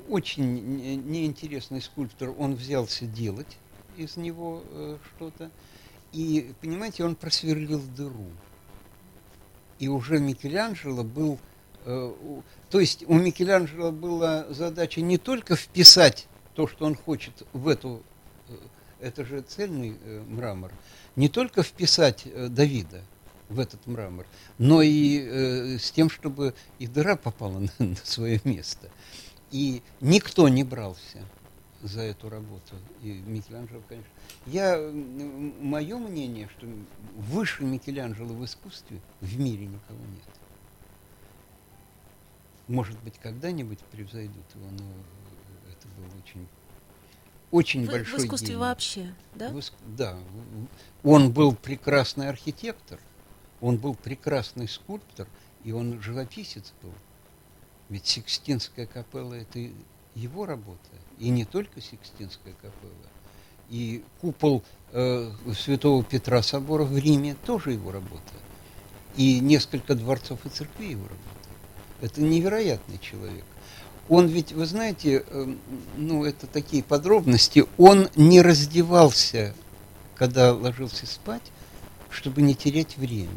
очень 0.09 0.43
не- 0.77 0.95
неинтересный 0.95 1.81
скульптор, 1.81 2.33
он 2.37 2.55
взялся 2.55 3.05
делать 3.05 3.57
из 3.97 4.17
него 4.17 4.63
э, 4.71 4.97
что-то. 5.15 5.51
И, 6.11 6.53
понимаете, 6.61 7.03
он 7.03 7.15
просверлил 7.15 7.81
дыру. 7.95 8.27
И 9.77 9.87
уже 9.87 10.19
Микеланджело 10.19 11.03
был... 11.03 11.39
э, 11.85 12.13
то 12.69 12.79
есть 12.79 13.03
у 13.07 13.13
Микеланджело 13.13 13.91
была 13.91 14.51
задача 14.51 15.01
не 15.01 15.17
только 15.17 15.55
вписать 15.55 16.27
то, 16.55 16.67
что 16.67 16.85
он 16.85 16.95
хочет 16.95 17.45
в 17.53 17.67
эту... 17.67 18.01
э, 18.49 18.53
это 18.99 19.23
же 19.23 19.41
цельный 19.41 19.97
э, 20.03 20.23
мрамор. 20.27 20.71
Не 21.15 21.29
только 21.29 21.63
вписать 21.63 22.23
э, 22.25 22.47
Давида 22.49 23.03
в 23.47 23.59
этот 23.59 23.85
мрамор, 23.87 24.25
но 24.57 24.81
и 24.81 25.19
э, 25.19 25.77
с 25.77 25.91
тем, 25.91 26.09
чтобы 26.09 26.53
и 26.79 26.87
дыра 26.87 27.15
попала 27.15 27.59
на, 27.79 27.85
на 27.85 27.95
свое 28.03 28.41
место. 28.43 28.89
И 29.51 29.81
никто 30.01 30.47
не 30.49 30.63
брался 30.63 31.23
за 31.81 32.01
эту 32.01 32.29
работу. 32.29 32.75
И 33.01 33.11
Микеланджело, 33.25 33.81
конечно. 33.87 34.09
Я, 34.45 34.77
мое 34.77 35.97
мнение, 35.97 36.49
что 36.57 36.67
выше 37.15 37.63
Микеланджело 37.63 38.33
в 38.33 38.43
искусстве 38.45 38.99
в 39.21 39.39
мире 39.39 39.65
никого 39.65 39.99
нет. 39.99 40.29
Может 42.67 42.99
быть, 43.01 43.17
когда-нибудь 43.17 43.79
превзойдут 43.91 44.45
его, 44.55 44.69
но 44.71 44.85
это 45.71 45.87
был 45.97 46.05
очень, 46.23 46.47
очень 47.51 47.85
В- 47.87 47.91
большой 47.91 48.19
В 48.19 48.23
искусстве 48.25 48.49
гений. 48.49 48.59
вообще, 48.59 49.15
да? 49.35 49.49
В 49.49 49.61
да. 49.95 50.17
Он 51.03 51.31
был 51.31 51.55
прекрасный 51.55 52.29
архитектор, 52.29 52.99
он 53.59 53.77
был 53.77 53.95
прекрасный 53.95 54.67
скульптор, 54.67 55.27
и 55.63 55.71
он 55.71 55.99
живописец 56.01 56.73
был. 56.83 56.93
Ведь 57.89 58.05
Сикстинская 58.05 58.85
капелла– 58.85 59.33
это 59.35 59.67
его 60.13 60.45
работа, 60.45 60.89
и 61.19 61.29
не 61.29 61.45
только 61.45 61.81
Сикстинская 61.81 62.53
капелла. 62.53 62.93
И 63.69 64.03
купол 64.21 64.63
э, 64.91 65.31
Святого 65.55 66.03
Петра 66.03 66.41
собора 66.41 66.83
в 66.83 66.97
Риме 66.97 67.35
тоже 67.45 67.73
его 67.73 67.91
работа. 67.91 68.21
И 69.15 69.39
несколько 69.39 69.95
дворцов 69.95 70.39
и 70.45 70.49
церквей 70.49 70.91
его 70.91 71.03
работа. 71.03 71.19
Это 72.01 72.21
невероятный 72.21 72.97
человек. 72.99 73.43
Он 74.07 74.25
ведь, 74.25 74.53
вы 74.53 74.65
знаете, 74.65 75.23
э, 75.27 75.55
ну 75.97 76.25
это 76.25 76.47
такие 76.47 76.81
подробности, 76.81 77.65
он 77.77 78.09
не 78.15 78.41
раздевался, 78.41 79.53
когда 80.15 80.53
ложился 80.53 81.05
спать, 81.05 81.51
чтобы 82.09 82.41
не 82.41 82.55
терять 82.55 82.97
время. 82.97 83.29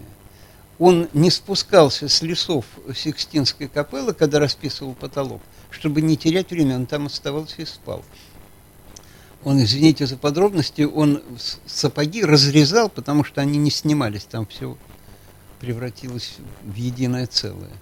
Он 0.79 1.09
не 1.13 1.31
спускался 1.31 2.09
с 2.09 2.23
лесов 2.23 2.65
Сикстинской 2.95 3.69
капеллы, 3.69 4.15
когда 4.15 4.39
расписывал 4.39 4.95
потолок, 4.95 5.43
чтобы 5.73 6.03
не 6.03 6.17
терять 6.17 6.51
время, 6.51 6.77
он 6.77 6.87
там 6.87 7.07
оставался 7.07 7.63
и 7.63 7.65
спал. 7.65 8.05
Он, 9.45 9.61
извините 9.61 10.07
за 10.07 10.17
подробности, 10.17 10.83
он 10.83 11.23
сапоги 11.67 12.23
разрезал, 12.25 12.89
потому 12.89 13.25
что 13.25 13.41
они 13.41 13.59
не 13.59 13.71
снимались, 13.71 14.25
там 14.25 14.47
все 14.47 14.77
превратилось 15.59 16.37
в 16.63 16.75
единое 16.75 17.27
целое. 17.27 17.73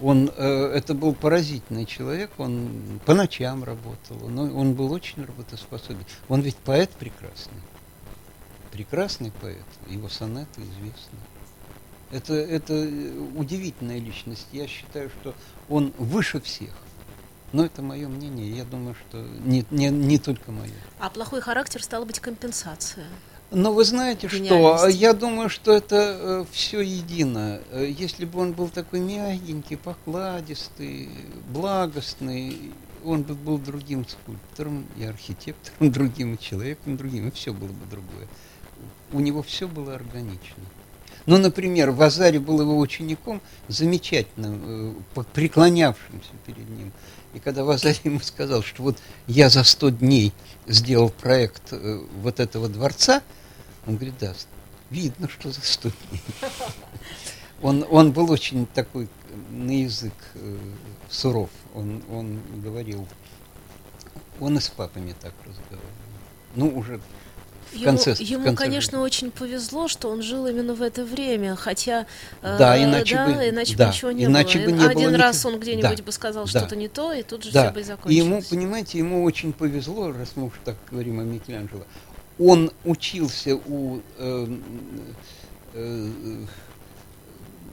Он, 0.00 0.30
э, 0.34 0.72
это 0.74 0.94
был 0.94 1.14
поразительный 1.14 1.84
человек, 1.84 2.30
он 2.38 3.00
по 3.04 3.14
ночам 3.14 3.62
работал, 3.62 4.16
но 4.28 4.42
он 4.42 4.74
был 4.74 4.92
очень 4.92 5.24
работоспособен. 5.24 6.04
Он 6.28 6.40
ведь 6.40 6.56
поэт 6.56 6.90
прекрасный, 6.90 7.60
прекрасный 8.72 9.32
поэт, 9.40 9.64
его 9.88 10.08
сонеты 10.08 10.62
известны. 10.62 11.18
Это, 12.10 12.34
это 12.34 12.74
удивительная 13.34 13.98
личность. 13.98 14.46
Я 14.52 14.66
считаю, 14.66 15.10
что 15.20 15.34
он 15.68 15.92
выше 15.98 16.40
всех. 16.40 16.70
Но 17.54 17.64
это 17.64 17.82
мое 17.82 18.08
мнение. 18.08 18.50
Я 18.50 18.64
думаю, 18.64 18.96
что 18.96 19.24
не, 19.44 19.64
не, 19.70 19.88
не 19.88 20.18
только 20.18 20.50
мое. 20.50 20.72
А 20.98 21.08
плохой 21.08 21.40
характер 21.40 21.80
стало 21.84 22.04
быть 22.04 22.18
компенсация. 22.18 23.06
Но 23.52 23.72
вы 23.72 23.84
знаете 23.84 24.28
что, 24.28 24.88
я 24.88 25.12
думаю, 25.12 25.48
что 25.48 25.72
это 25.72 25.96
э, 25.96 26.44
все 26.50 26.80
едино. 26.80 27.60
Э, 27.70 27.86
если 27.88 28.24
бы 28.24 28.40
он 28.40 28.54
был 28.54 28.68
такой 28.70 28.98
мягенький, 28.98 29.76
покладистый, 29.76 31.08
благостный, 31.48 32.72
он 33.04 33.22
бы 33.22 33.34
был 33.34 33.58
другим 33.58 34.04
скульптором 34.08 34.88
и 34.96 35.04
архитектором, 35.04 35.92
другим 35.92 36.36
человеком, 36.38 36.96
другим, 36.96 37.28
и 37.28 37.30
все 37.30 37.52
было 37.52 37.68
бы 37.68 37.86
другое. 37.88 38.26
У 39.12 39.20
него 39.20 39.44
все 39.44 39.68
было 39.68 39.94
органично. 39.94 40.64
Ну, 41.26 41.38
например, 41.38 41.90
Вазари 41.90 42.38
был 42.38 42.60
его 42.60 42.78
учеником, 42.78 43.40
замечательным, 43.68 44.96
э, 45.16 45.22
преклонявшимся 45.32 46.30
перед 46.44 46.68
ним. 46.68 46.92
И 47.34 47.40
когда 47.40 47.64
Вазари 47.64 47.98
ему 48.04 48.20
сказал, 48.20 48.62
что 48.62 48.82
вот 48.82 48.98
я 49.26 49.50
за 49.50 49.64
сто 49.64 49.90
дней 49.90 50.32
сделал 50.66 51.10
проект 51.10 51.72
э, 51.72 52.00
вот 52.22 52.40
этого 52.40 52.68
дворца, 52.68 53.22
он 53.86 53.96
говорит, 53.96 54.14
да, 54.20 54.34
видно, 54.90 55.28
что 55.28 55.50
за 55.50 55.60
сто 55.60 55.90
дней. 55.90 56.22
Он, 57.62 57.86
он 57.90 58.12
был 58.12 58.30
очень 58.30 58.66
такой 58.66 59.08
на 59.50 59.70
язык 59.70 60.12
э, 60.34 60.56
суров. 61.08 61.50
Он, 61.74 62.02
он 62.10 62.40
говорил, 62.60 63.06
он 64.38 64.58
и 64.58 64.60
с 64.60 64.68
папами 64.68 65.14
так 65.20 65.32
разговаривал. 65.46 65.90
Ну, 66.56 66.78
уже 66.78 67.00
в 67.74 67.84
конце, 67.84 68.10
ему, 68.10 68.24
ему 68.24 68.42
в 68.42 68.44
конце 68.46 68.64
конечно, 68.64 68.90
жизни. 68.92 69.04
очень 69.04 69.30
повезло, 69.30 69.88
что 69.88 70.10
он 70.10 70.22
жил 70.22 70.46
именно 70.46 70.74
в 70.74 70.82
это 70.82 71.04
время, 71.04 71.56
хотя 71.56 72.06
да, 72.42 72.76
э, 72.76 72.84
иначе, 72.84 73.16
да, 73.16 73.26
бы, 73.26 73.32
иначе 73.48 73.76
да, 73.76 73.86
бы 73.86 73.92
ничего 73.92 74.10
не 74.12 74.24
иначе 74.24 74.58
было. 74.58 74.66
Бы 74.66 74.72
не 74.72 74.86
Один 74.86 75.08
было 75.10 75.18
раз 75.18 75.36
ничего. 75.36 75.52
он 75.52 75.60
где-нибудь 75.60 75.96
да, 75.98 76.02
бы 76.02 76.12
сказал 76.12 76.44
да, 76.44 76.50
что-то 76.50 76.76
не 76.76 76.88
то, 76.88 77.12
и 77.12 77.22
тут 77.22 77.44
же 77.44 77.52
да. 77.52 77.64
все 77.64 77.72
бы 77.72 77.80
и 77.80 77.82
закончилось. 77.84 78.26
ему, 78.26 78.42
понимаете, 78.42 78.98
ему 78.98 79.24
очень 79.24 79.52
повезло, 79.52 80.12
раз 80.12 80.32
мы 80.36 80.46
уж 80.46 80.52
так 80.64 80.76
говорим 80.90 81.20
о 81.20 81.24
Микеланджело. 81.24 81.84
Он 82.38 82.70
учился 82.84 83.54
у 83.56 84.00
э, 84.18 84.58
э, 85.74 86.10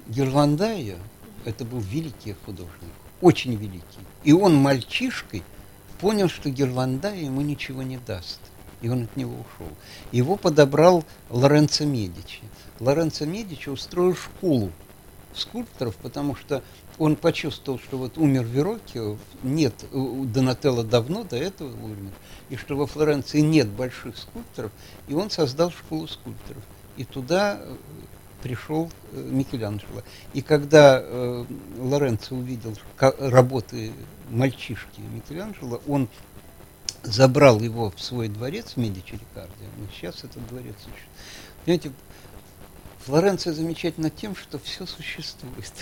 Герландая, 0.08 0.98
это 1.46 1.66
был 1.66 1.80
великий 1.80 2.36
художник, 2.46 2.92
очень 3.22 3.56
великий. 3.56 3.84
И 4.24 4.34
он 4.34 4.56
мальчишкой 4.56 5.44
понял, 6.00 6.30
что 6.30 6.50
Герландая 6.50 7.18
ему 7.18 7.42
ничего 7.42 7.82
не 7.82 7.98
даст 7.98 8.40
и 8.82 8.90
он 8.90 9.04
от 9.04 9.16
него 9.16 9.34
ушел. 9.34 9.72
Его 10.12 10.36
подобрал 10.36 11.04
Лоренцо 11.30 11.86
Медичи. 11.86 12.42
Лоренцо 12.80 13.26
Медичи 13.26 13.70
устроил 13.70 14.16
школу 14.16 14.72
скульпторов, 15.34 15.96
потому 15.98 16.36
что 16.36 16.64
он 16.98 17.16
почувствовал, 17.16 17.80
что 17.80 17.98
вот 17.98 18.18
умер 18.18 18.44
Верокио, 18.44 19.18
нет, 19.44 19.74
у 19.92 20.26
Донателло 20.26 20.84
давно 20.84 21.24
до 21.24 21.38
этого 21.38 21.70
умер, 21.70 22.12
и 22.50 22.56
что 22.56 22.76
во 22.76 22.86
Флоренции 22.86 23.40
нет 23.40 23.70
больших 23.70 24.18
скульпторов, 24.18 24.72
и 25.08 25.14
он 25.14 25.30
создал 25.30 25.72
школу 25.72 26.08
скульпторов. 26.08 26.64
И 26.98 27.06
туда 27.06 27.58
э, 27.60 27.76
пришел 28.44 28.92
э, 29.14 29.30
Микеланджело. 29.32 30.04
И 30.34 30.42
когда 30.42 31.00
э, 31.02 31.46
Лоренцо 31.78 32.36
увидел 32.36 32.76
работы 33.00 33.94
мальчишки 34.30 35.00
Микеланджело, 35.00 35.82
он 35.88 36.10
забрал 37.04 37.60
его 37.60 37.92
в 37.92 38.02
свой 38.02 38.28
дворец 38.28 38.74
в 38.76 38.78
Медичи 38.78 39.20
но 39.36 39.88
сейчас 39.94 40.24
этот 40.24 40.48
дворец 40.48 40.76
существует. 40.78 41.10
Понимаете, 41.66 41.92
Флоренция 43.06 43.54
замечательна 43.54 44.10
тем, 44.10 44.36
что 44.36 44.60
все 44.60 44.86
существует. 44.86 45.74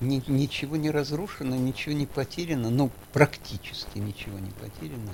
Ни, 0.00 0.22
ничего 0.26 0.76
не 0.76 0.90
разрушено, 0.90 1.56
ничего 1.56 1.94
не 1.94 2.06
потеряно, 2.06 2.70
ну, 2.70 2.90
практически 3.12 3.98
ничего 3.98 4.38
не 4.38 4.50
потеряно. 4.50 5.12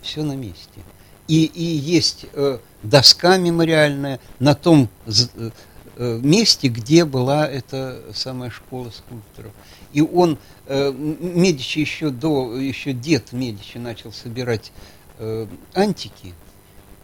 Все 0.00 0.22
на 0.22 0.34
месте. 0.34 0.80
И, 1.28 1.44
и 1.44 1.62
есть 1.62 2.26
э, 2.32 2.58
доска 2.82 3.36
мемориальная 3.36 4.18
на 4.40 4.54
том 4.54 4.88
э, 5.06 5.50
месте, 5.96 6.68
где 6.68 7.04
была 7.04 7.46
эта 7.46 8.02
самая 8.14 8.50
школа 8.50 8.90
скульпторов. 8.90 9.52
И 9.92 10.00
он, 10.00 10.38
э, 10.66 10.90
Медичи 10.92 11.78
еще 11.80 12.10
до, 12.10 12.56
еще 12.56 12.92
дед 12.92 13.32
Медичи 13.32 13.78
начал 13.78 14.12
собирать 14.12 14.72
э, 15.18 15.46
антики. 15.74 16.34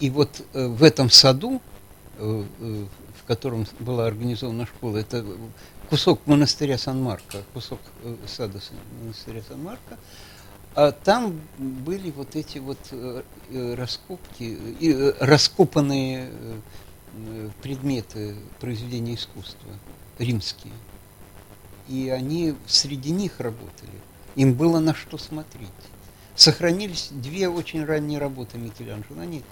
И 0.00 0.10
вот 0.10 0.42
э, 0.54 0.66
в 0.66 0.82
этом 0.82 1.10
саду, 1.10 1.60
э, 2.18 2.44
э, 2.60 2.84
в 3.20 3.26
котором 3.26 3.66
была 3.78 4.06
организована 4.06 4.66
школа, 4.66 4.98
это 4.98 5.24
кусок 5.90 6.20
монастыря 6.26 6.78
Сан-Марко, 6.78 7.42
кусок 7.52 7.80
э, 8.04 8.16
сада 8.26 8.60
монастыря 9.02 9.42
Сан-Марко, 9.48 9.98
а 10.74 10.92
там 10.92 11.40
были 11.58 12.10
вот 12.10 12.36
эти 12.36 12.58
вот 12.58 12.78
э, 12.92 13.22
э 13.50 13.74
раскопки, 13.74 14.58
э, 14.80 15.12
раскопанные 15.18 16.30
э, 16.30 16.60
предметы 17.62 18.36
произведения 18.60 19.14
искусства 19.14 19.70
римские 20.18 20.72
и 21.88 22.10
они 22.10 22.54
среди 22.66 23.10
них 23.10 23.40
работали. 23.40 23.92
Им 24.36 24.54
было 24.54 24.78
на 24.78 24.94
что 24.94 25.18
смотреть. 25.18 25.68
Сохранились 26.36 27.08
две 27.10 27.48
очень 27.48 27.84
ранние 27.84 28.18
работы 28.20 28.58
Микеланджело. 28.58 29.20
Они 29.20 29.42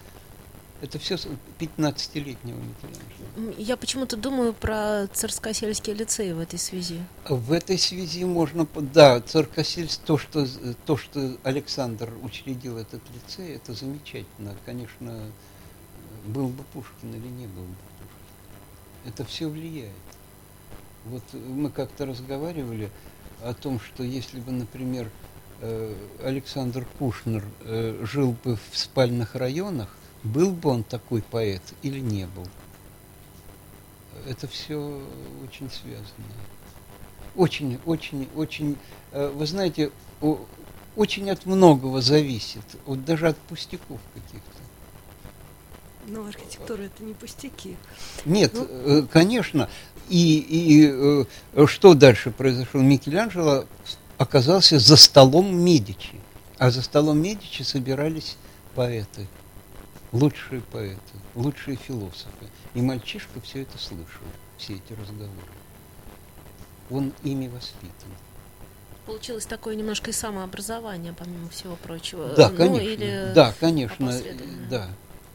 это 0.82 0.98
все 0.98 1.16
15-летнего 1.58 2.58
Микеланджело. 2.58 3.54
Я 3.58 3.76
почему-то 3.76 4.16
думаю 4.16 4.52
про 4.52 5.08
царскосельский 5.12 5.94
лицей 5.94 6.32
в 6.34 6.38
этой 6.38 6.58
связи. 6.58 7.00
В 7.28 7.50
этой 7.50 7.78
связи 7.78 8.24
можно... 8.24 8.68
Да, 8.74 9.20
царскосельский, 9.20 10.02
то 10.06 10.18
что, 10.18 10.46
то, 10.84 10.96
что 10.96 11.36
Александр 11.42 12.12
учредил 12.22 12.76
этот 12.76 13.00
лицей, 13.12 13.56
это 13.56 13.72
замечательно. 13.72 14.54
Конечно, 14.66 15.22
был 16.26 16.48
бы 16.48 16.62
Пушкин 16.72 17.14
или 17.14 17.28
не 17.28 17.46
был 17.46 17.62
бы 17.62 17.74
Пушкин. 17.98 19.06
Это 19.06 19.24
все 19.24 19.48
влияет. 19.48 19.92
Вот 21.04 21.22
мы 21.32 21.70
как-то 21.70 22.06
разговаривали 22.06 22.90
о 23.42 23.54
том, 23.54 23.78
что 23.78 24.02
если 24.02 24.40
бы, 24.40 24.50
например, 24.52 25.10
э, 25.60 25.94
Александр 26.22 26.86
Кушнер 26.98 27.44
э, 27.60 28.04
жил 28.04 28.36
бы 28.44 28.58
в 28.70 28.76
спальных 28.76 29.34
районах, 29.34 29.96
был 30.24 30.50
бы 30.50 30.70
он 30.70 30.82
такой 30.82 31.22
поэт 31.22 31.62
или 31.82 32.00
не 32.00 32.26
был? 32.26 32.46
Это 34.26 34.48
все 34.48 35.00
очень 35.44 35.70
связано. 35.70 36.06
Очень, 37.36 37.78
очень, 37.84 38.28
очень, 38.34 38.76
э, 39.12 39.28
вы 39.28 39.46
знаете, 39.46 39.92
очень 40.96 41.30
от 41.30 41.46
многого 41.46 42.00
зависит, 42.00 42.64
вот 42.86 43.04
даже 43.04 43.28
от 43.28 43.36
пустяков 43.36 44.00
каких-то. 44.14 44.65
Но 46.06 46.26
архитектура 46.26 46.82
это 46.82 47.02
не 47.02 47.14
пустяки. 47.14 47.76
Нет, 48.24 48.52
ну, 48.54 49.06
конечно. 49.12 49.68
И, 50.08 50.38
и 50.38 51.26
э, 51.54 51.66
что 51.66 51.94
дальше 51.94 52.30
произошло? 52.30 52.80
Микеланджело 52.80 53.64
оказался 54.18 54.78
за 54.78 54.96
столом 54.96 55.56
Медичи. 55.56 56.20
А 56.58 56.70
за 56.70 56.82
столом 56.82 57.20
Медичи 57.20 57.62
собирались 57.62 58.36
поэты, 58.74 59.26
лучшие 60.12 60.60
поэты, 60.60 61.00
лучшие 61.34 61.76
философы. 61.76 62.46
И 62.74 62.80
мальчишка 62.80 63.40
все 63.40 63.62
это 63.62 63.78
слышал, 63.78 64.26
все 64.58 64.74
эти 64.74 64.92
разговоры. 64.92 65.52
Он 66.90 67.12
ими 67.24 67.48
воспитан. 67.48 68.10
Получилось 69.06 69.46
такое 69.46 69.76
немножко 69.76 70.10
и 70.10 70.12
самообразование, 70.12 71.14
помимо 71.16 71.48
всего 71.48 71.76
прочего. 71.76 72.28
Да, 72.36 72.48
ну, 72.50 72.56
конечно. 72.56 72.86
Или 72.86 73.32
да, 73.34 73.54
конечно. 73.58 74.12
Да. 74.70 74.88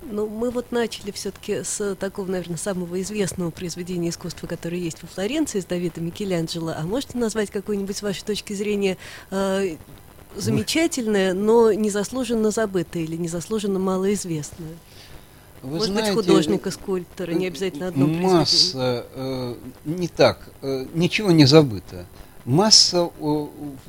Ну, 0.04 0.28
мы 0.28 0.50
вот 0.50 0.72
начали 0.72 1.12
все-таки 1.12 1.64
с 1.64 1.96
такого, 1.96 2.30
наверное, 2.30 2.58
самого 2.58 3.02
известного 3.02 3.52
произведения 3.52 4.10
искусства, 4.10 4.48
которое 4.48 4.78
есть 4.80 5.02
во 5.02 5.08
Флоренции, 5.08 5.60
с 5.60 5.66
Давида 5.66 6.02
Микеланджело. 6.02 6.74
А 6.76 6.82
можете 6.84 7.18
назвать 7.18 7.52
какое-нибудь 7.52 7.96
с 7.96 8.02
вашей 8.02 8.24
точки 8.24 8.54
зрения 8.54 8.98
э, 9.30 9.76
замечательное, 10.36 11.34
но 11.34 11.72
незаслуженно 11.72 12.52
забытое 12.52 13.04
или 13.04 13.16
незаслуженно 13.16 13.80
малоизвестное? 13.80 14.76
Вы 15.62 15.78
Может 15.78 15.92
знаете, 15.92 16.14
быть, 16.14 16.26
художника, 16.26 16.72
скульптора, 16.72 17.32
не 17.34 17.46
обязательно 17.46 17.90
одно 17.90 18.08
Масса, 18.08 19.06
э, 19.14 19.56
не 19.86 20.08
так, 20.08 20.50
э, 20.64 20.88
ничего 20.96 21.32
не 21.32 21.46
забыто. 21.46 22.08
Масса, 22.46 23.10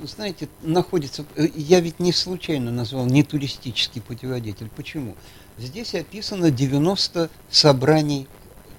знаете, 0.03 0.49
находится... 0.63 1.25
э, 1.37 1.49
Я 1.55 1.81
ведь 1.81 2.01
не 2.01 2.13
случайно 2.13 2.71
назвал 2.71 3.07
не 3.07 3.23
туристический 3.23 4.03
путеводитель. 4.03 4.69
Почему? 4.77 5.17
Здесь 5.59 5.95
описано 5.95 6.51
90 6.51 7.31
собраний 7.51 8.27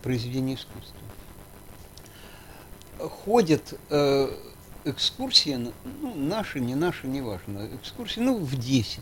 произведений 0.03 0.55
искусства. 0.55 0.97
Ходят 2.99 3.73
э, 3.89 4.29
экскурсии, 4.85 5.55
ну, 5.55 6.13
наши, 6.15 6.59
не 6.59 6.75
наши, 6.75 7.07
неважно, 7.07 7.67
экскурсии, 7.81 8.19
ну, 8.19 8.37
в 8.37 8.55
10, 8.55 8.99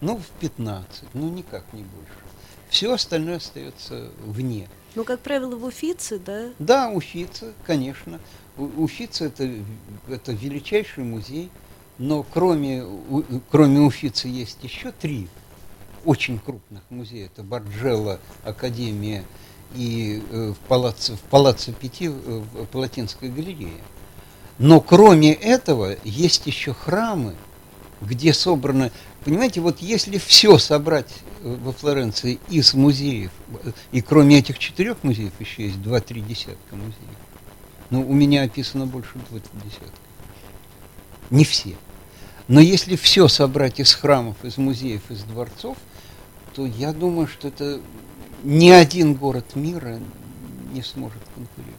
ну, 0.00 0.16
в 0.16 0.26
15, 0.40 1.04
ну, 1.12 1.28
никак 1.28 1.64
не 1.72 1.82
больше. 1.82 2.12
Все 2.68 2.92
остальное 2.92 3.36
остается 3.36 4.10
вне. 4.24 4.68
Ну, 4.94 5.04
как 5.04 5.20
правило, 5.20 5.54
в 5.56 5.64
Уфице, 5.64 6.18
да? 6.18 6.50
Да, 6.58 6.88
Уфица, 6.90 7.52
конечно. 7.66 8.20
Уфица 8.56 9.26
это, 9.26 9.50
это 10.08 10.32
величайший 10.32 11.04
музей, 11.04 11.50
но 11.98 12.22
кроме, 12.22 12.84
кроме 13.50 13.80
Уфицы 13.80 14.28
есть 14.28 14.58
еще 14.62 14.92
три 14.92 15.28
очень 16.04 16.38
крупных 16.38 16.82
музея. 16.90 17.26
Это 17.26 17.42
Барджелла, 17.42 18.20
Академия 18.44 19.24
и 19.74 20.22
э, 20.30 20.52
в 20.52 20.68
Палаццо, 20.68 21.16
в 21.16 21.20
Палаццо 21.20 21.72
Пяти, 21.72 22.06
э, 22.06 22.10
в 22.10 22.66
Палатинская 22.66 23.30
галерея. 23.30 23.82
Но 24.58 24.80
кроме 24.80 25.32
этого 25.32 25.96
есть 26.04 26.46
еще 26.46 26.74
храмы, 26.74 27.34
где 28.00 28.32
собрано... 28.32 28.92
Понимаете, 29.24 29.60
вот 29.60 29.80
если 29.80 30.18
все 30.18 30.58
собрать 30.58 31.12
э, 31.42 31.56
во 31.62 31.72
Флоренции 31.72 32.38
из 32.48 32.74
музеев, 32.74 33.32
и 33.90 34.00
кроме 34.00 34.38
этих 34.38 34.58
четырех 34.58 35.02
музеев 35.02 35.32
еще 35.40 35.64
есть 35.64 35.82
два-три 35.82 36.20
десятка 36.20 36.76
музеев, 36.76 37.23
ну, 37.94 38.04
у 38.08 38.12
меня 38.12 38.42
описано 38.42 38.86
больше 38.86 39.12
двух 39.14 39.40
десятков. 39.62 39.92
Не 41.30 41.44
все. 41.44 41.76
Но 42.48 42.58
если 42.58 42.96
все 42.96 43.28
собрать 43.28 43.78
из 43.78 43.94
храмов, 43.94 44.44
из 44.44 44.58
музеев, 44.58 45.08
из 45.12 45.22
дворцов, 45.22 45.76
то 46.56 46.66
я 46.66 46.92
думаю, 46.92 47.28
что 47.28 47.46
это 47.46 47.80
ни 48.42 48.68
один 48.68 49.14
город 49.14 49.54
мира 49.54 50.00
не 50.72 50.82
сможет 50.82 51.22
конкурировать. 51.36 51.78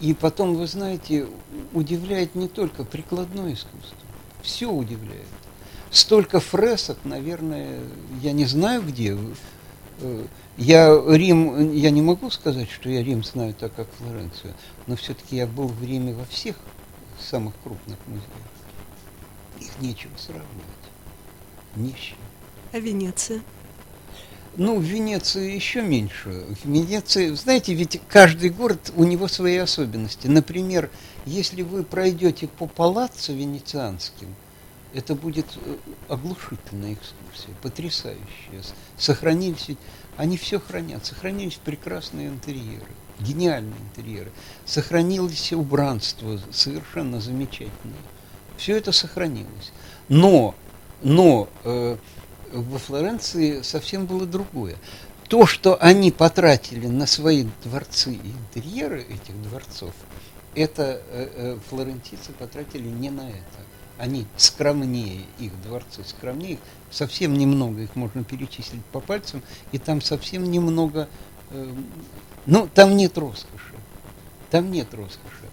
И 0.00 0.14
потом, 0.14 0.54
вы 0.54 0.66
знаете, 0.66 1.26
удивляет 1.74 2.34
не 2.34 2.48
только 2.48 2.84
прикладное 2.84 3.52
искусство, 3.52 3.98
все 4.40 4.70
удивляет. 4.70 5.28
Столько 5.90 6.40
фресок, 6.40 6.96
наверное, 7.04 7.80
я 8.22 8.32
не 8.32 8.46
знаю 8.46 8.80
где. 8.80 9.18
Я 10.60 10.94
Рим, 11.08 11.72
я 11.72 11.88
не 11.90 12.02
могу 12.02 12.28
сказать, 12.28 12.70
что 12.70 12.90
я 12.90 13.02
Рим 13.02 13.24
знаю 13.24 13.54
так, 13.54 13.74
как 13.74 13.88
Флоренцию, 13.94 14.52
но 14.86 14.94
все-таки 14.94 15.36
я 15.36 15.46
был 15.46 15.68
в 15.68 15.82
Риме 15.82 16.12
во 16.12 16.26
всех 16.26 16.54
самых 17.18 17.54
крупных 17.64 17.96
музеях. 18.06 18.26
Их 19.58 19.80
нечего 19.80 20.12
сравнивать. 20.18 20.44
Ни 21.76 21.92
с 21.92 21.94
чем. 21.94 22.18
А 22.72 22.78
Венеция? 22.78 23.40
Ну, 24.56 24.78
в 24.78 24.82
Венеции 24.82 25.54
еще 25.54 25.80
меньше. 25.80 26.44
В 26.62 26.66
Венеции, 26.66 27.30
знаете, 27.30 27.72
ведь 27.72 27.98
каждый 28.06 28.50
город, 28.50 28.92
у 28.96 29.04
него 29.04 29.28
свои 29.28 29.56
особенности. 29.56 30.26
Например, 30.26 30.90
если 31.24 31.62
вы 31.62 31.84
пройдете 31.84 32.48
по 32.48 32.66
палаццо 32.66 33.32
венецианским, 33.32 34.34
это 34.92 35.14
будет 35.14 35.46
э, 35.64 35.76
оглушительная 36.08 36.94
экскурсия, 36.94 37.54
потрясающая. 37.62 38.62
Сохранились, 38.98 39.68
ведь- 39.68 39.78
они 40.20 40.36
все 40.36 40.60
хранят, 40.60 41.06
сохранились 41.06 41.58
прекрасные 41.64 42.28
интерьеры, 42.28 42.84
гениальные 43.20 43.80
интерьеры, 43.80 44.30
сохранилось 44.66 45.50
убранство 45.54 46.38
совершенно 46.52 47.22
замечательное. 47.22 47.96
Все 48.58 48.76
это 48.76 48.92
сохранилось. 48.92 49.72
Но, 50.10 50.54
но 51.02 51.48
э, 51.64 51.96
во 52.52 52.78
Флоренции 52.78 53.62
совсем 53.62 54.04
было 54.04 54.26
другое. 54.26 54.76
То, 55.26 55.46
что 55.46 55.78
они 55.80 56.10
потратили 56.10 56.86
на 56.86 57.06
свои 57.06 57.46
дворцы 57.64 58.12
и 58.12 58.30
интерьеры 58.30 59.00
этих 59.00 59.40
дворцов, 59.40 59.94
это 60.54 61.00
э, 61.08 61.28
э, 61.34 61.58
флорентийцы 61.70 62.32
потратили 62.32 62.88
не 62.88 63.08
на 63.08 63.26
это. 63.26 63.69
Они 64.00 64.26
скромнее 64.38 65.26
их 65.38 65.52
дворцы, 65.62 66.02
скромнее 66.06 66.54
их, 66.54 66.58
совсем 66.90 67.34
немного 67.34 67.82
их 67.82 67.94
можно 67.96 68.24
перечислить 68.24 68.82
по 68.86 69.00
пальцам, 69.00 69.42
и 69.72 69.78
там 69.78 70.00
совсем 70.00 70.50
немного, 70.50 71.06
э, 71.50 71.74
ну, 72.46 72.66
там 72.72 72.96
нет 72.96 73.18
роскоши, 73.18 73.74
там 74.50 74.70
нет 74.70 74.94
роскоши, 74.94 75.50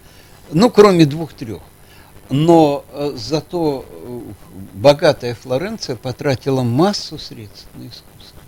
ну, 0.50 0.70
кроме 0.70 1.04
двух-трех. 1.04 1.60
Но 2.30 2.86
э, 2.90 3.12
зато 3.16 3.84
э, 3.86 4.20
богатая 4.72 5.34
Флоренция 5.34 5.96
потратила 5.96 6.62
массу 6.62 7.18
средств 7.18 7.68
на 7.74 7.82
искусство, 7.82 8.40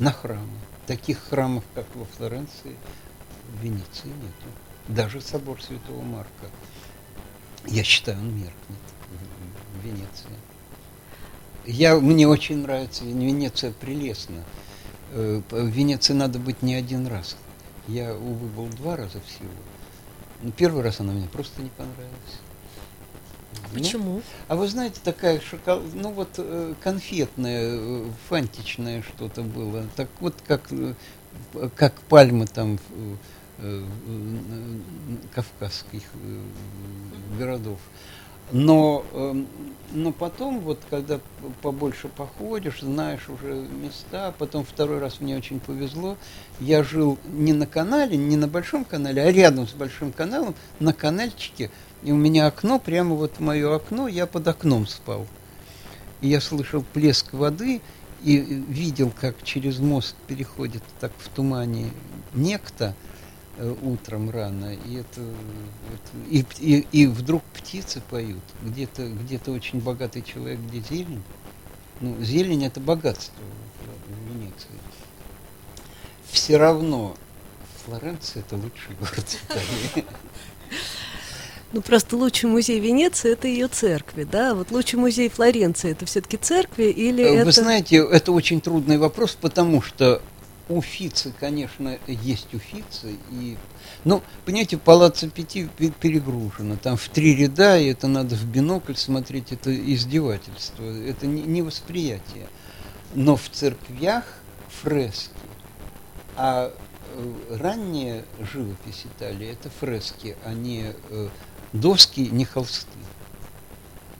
на 0.00 0.10
храмы. 0.10 0.58
Таких 0.88 1.20
храмов, 1.28 1.62
как 1.74 1.86
во 1.94 2.04
Флоренции, 2.16 2.74
в 3.48 3.62
Венеции 3.62 4.06
нету. 4.06 4.48
Даже 4.88 5.20
собор 5.20 5.62
Святого 5.62 6.02
Марка. 6.02 6.50
Я 7.66 7.82
считаю, 7.82 8.18
он 8.18 8.34
меркнет 8.34 8.54
в- 9.10 9.80
в 9.80 9.84
Венеции. 9.84 10.28
Я, 11.66 11.96
мне 11.98 12.28
очень 12.28 12.58
нравится, 12.58 13.04
Венеция 13.04 13.72
прелестна. 13.72 14.44
Э, 15.12 15.40
В 15.50 15.66
Венеции 15.68 16.12
надо 16.12 16.38
быть 16.38 16.62
не 16.62 16.74
один 16.74 17.06
раз. 17.06 17.36
Я, 17.88 18.14
увы, 18.14 18.46
был 18.48 18.66
два 18.66 18.96
раза 18.96 19.20
всего. 19.26 19.50
Ну, 20.42 20.52
первый 20.52 20.82
раз 20.82 21.00
она 21.00 21.12
мне 21.12 21.28
просто 21.28 21.62
не 21.62 21.70
понравилась. 21.70 22.12
Нет? 23.72 23.72
Почему? 23.84 24.22
А 24.48 24.56
вы 24.56 24.68
знаете, 24.68 25.00
такая 25.02 25.40
шоколад, 25.40 25.82
ну 25.94 26.10
вот 26.12 26.28
э, 26.38 26.74
конфетное, 26.82 27.62
э, 27.78 28.10
фантичное 28.28 29.02
что-то 29.02 29.42
было. 29.42 29.86
Так 29.96 30.08
вот 30.20 30.34
как, 30.46 30.62
э, 30.72 30.94
как 31.74 31.94
пальмы 32.02 32.46
там 32.46 32.78
кавказских 35.34 36.02
э, 36.14 36.40
городов. 37.38 37.78
Но, 38.52 39.04
э, 39.12 39.44
но 39.92 40.12
потом, 40.12 40.60
вот 40.60 40.78
когда 40.88 41.20
побольше 41.62 42.08
походишь, 42.08 42.80
знаешь 42.80 43.28
уже 43.28 43.54
места, 43.54 44.32
потом 44.38 44.64
второй 44.64 44.98
раз 44.98 45.20
мне 45.20 45.36
очень 45.36 45.58
повезло, 45.58 46.16
я 46.60 46.84
жил 46.84 47.18
не 47.32 47.52
на 47.52 47.66
канале, 47.66 48.16
не 48.16 48.36
на 48.36 48.46
большом 48.46 48.84
канале, 48.84 49.22
а 49.22 49.32
рядом 49.32 49.66
с 49.66 49.72
большим 49.72 50.12
каналом, 50.12 50.54
на 50.78 50.92
канальчике, 50.92 51.70
и 52.02 52.12
у 52.12 52.16
меня 52.16 52.46
окно, 52.46 52.78
прямо 52.78 53.16
вот 53.16 53.40
мое 53.40 53.74
окно, 53.74 54.06
я 54.06 54.26
под 54.26 54.46
окном 54.46 54.86
спал. 54.86 55.26
И 56.20 56.28
я 56.28 56.40
слышал 56.40 56.84
плеск 56.92 57.32
воды 57.32 57.80
и 58.22 58.38
видел, 58.38 59.12
как 59.18 59.42
через 59.42 59.78
мост 59.78 60.14
переходит 60.26 60.82
так 61.00 61.12
в 61.18 61.28
тумане 61.30 61.90
некто 62.32 62.94
э, 62.94 63.05
утром 63.82 64.30
рано, 64.30 64.74
и 64.74 64.96
это, 64.96 65.20
это- 65.20 66.30
и, 66.30 66.44
и, 66.60 66.86
и 66.92 67.06
вдруг 67.06 67.42
птицы 67.54 68.02
поют. 68.10 68.42
Где-то 68.62 69.08
где 69.08 69.40
очень 69.50 69.80
богатый 69.80 70.22
человек, 70.22 70.58
где 70.68 70.80
зелень. 70.80 71.22
Ну, 72.00 72.16
зелень 72.22 72.64
это 72.66 72.80
богатство 72.80 73.42
в, 73.42 74.12
в 74.12 74.34
Венеции. 74.34 74.68
Все 76.30 76.56
равно 76.58 77.16
Флоренция 77.86 78.40
это 78.42 78.56
лучший 78.56 78.94
город 79.00 79.38
Италии. 79.48 80.04
Ну, 81.72 81.80
просто 81.82 82.16
лучший 82.16 82.48
музей 82.48 82.78
Венеции– 82.80 83.32
это 83.32 83.48
ее 83.48 83.68
церкви, 83.68 84.24
да? 84.24 84.54
Вот 84.54 84.70
лучший 84.70 84.98
музей 84.98 85.28
Флоренции– 85.28 85.90
это 85.92 86.06
все-таки 86.06 86.36
церкви 86.36 86.84
или 86.84 87.24
Э, 87.24 87.44
Вы 87.44 87.50
это… 87.50 87.62
знаете, 87.62 87.96
это 87.96 88.32
очень 88.32 88.60
трудный 88.60 88.98
вопрос, 88.98 89.36
потому 89.40 89.82
что 89.82 90.22
уфицы, 90.68 91.32
конечно, 91.38 91.98
есть 92.06 92.52
уфицы. 92.54 93.16
И... 93.30 93.56
Ну, 94.04 94.22
понимаете, 94.44 94.78
Палаццо 94.78 95.28
Пяти 95.30 95.68
пе- 95.76 95.90
перегружено. 95.90 96.76
Там 96.76 96.96
в 96.96 97.08
три 97.08 97.34
ряда, 97.36 97.78
и 97.78 97.86
это 97.86 98.08
надо 98.08 98.36
в 98.36 98.44
бинокль 98.44 98.94
смотреть. 98.94 99.52
Это 99.52 99.74
издевательство, 99.74 100.84
это 100.84 101.26
не, 101.26 101.42
не 101.42 101.62
восприятие. 101.62 102.48
Но 103.14 103.36
в 103.36 103.48
церквях 103.48 104.24
фрески. 104.68 105.30
А 106.36 106.72
э, 107.14 107.56
ранняя 107.56 108.24
живопись 108.52 109.04
Италии– 109.06 109.48
это 109.52 109.70
фрески, 109.70 110.36
а 110.44 110.52
не 110.52 110.92
э, 111.10 111.28
доски, 111.72 112.20
не 112.20 112.44
холсты. 112.44 112.88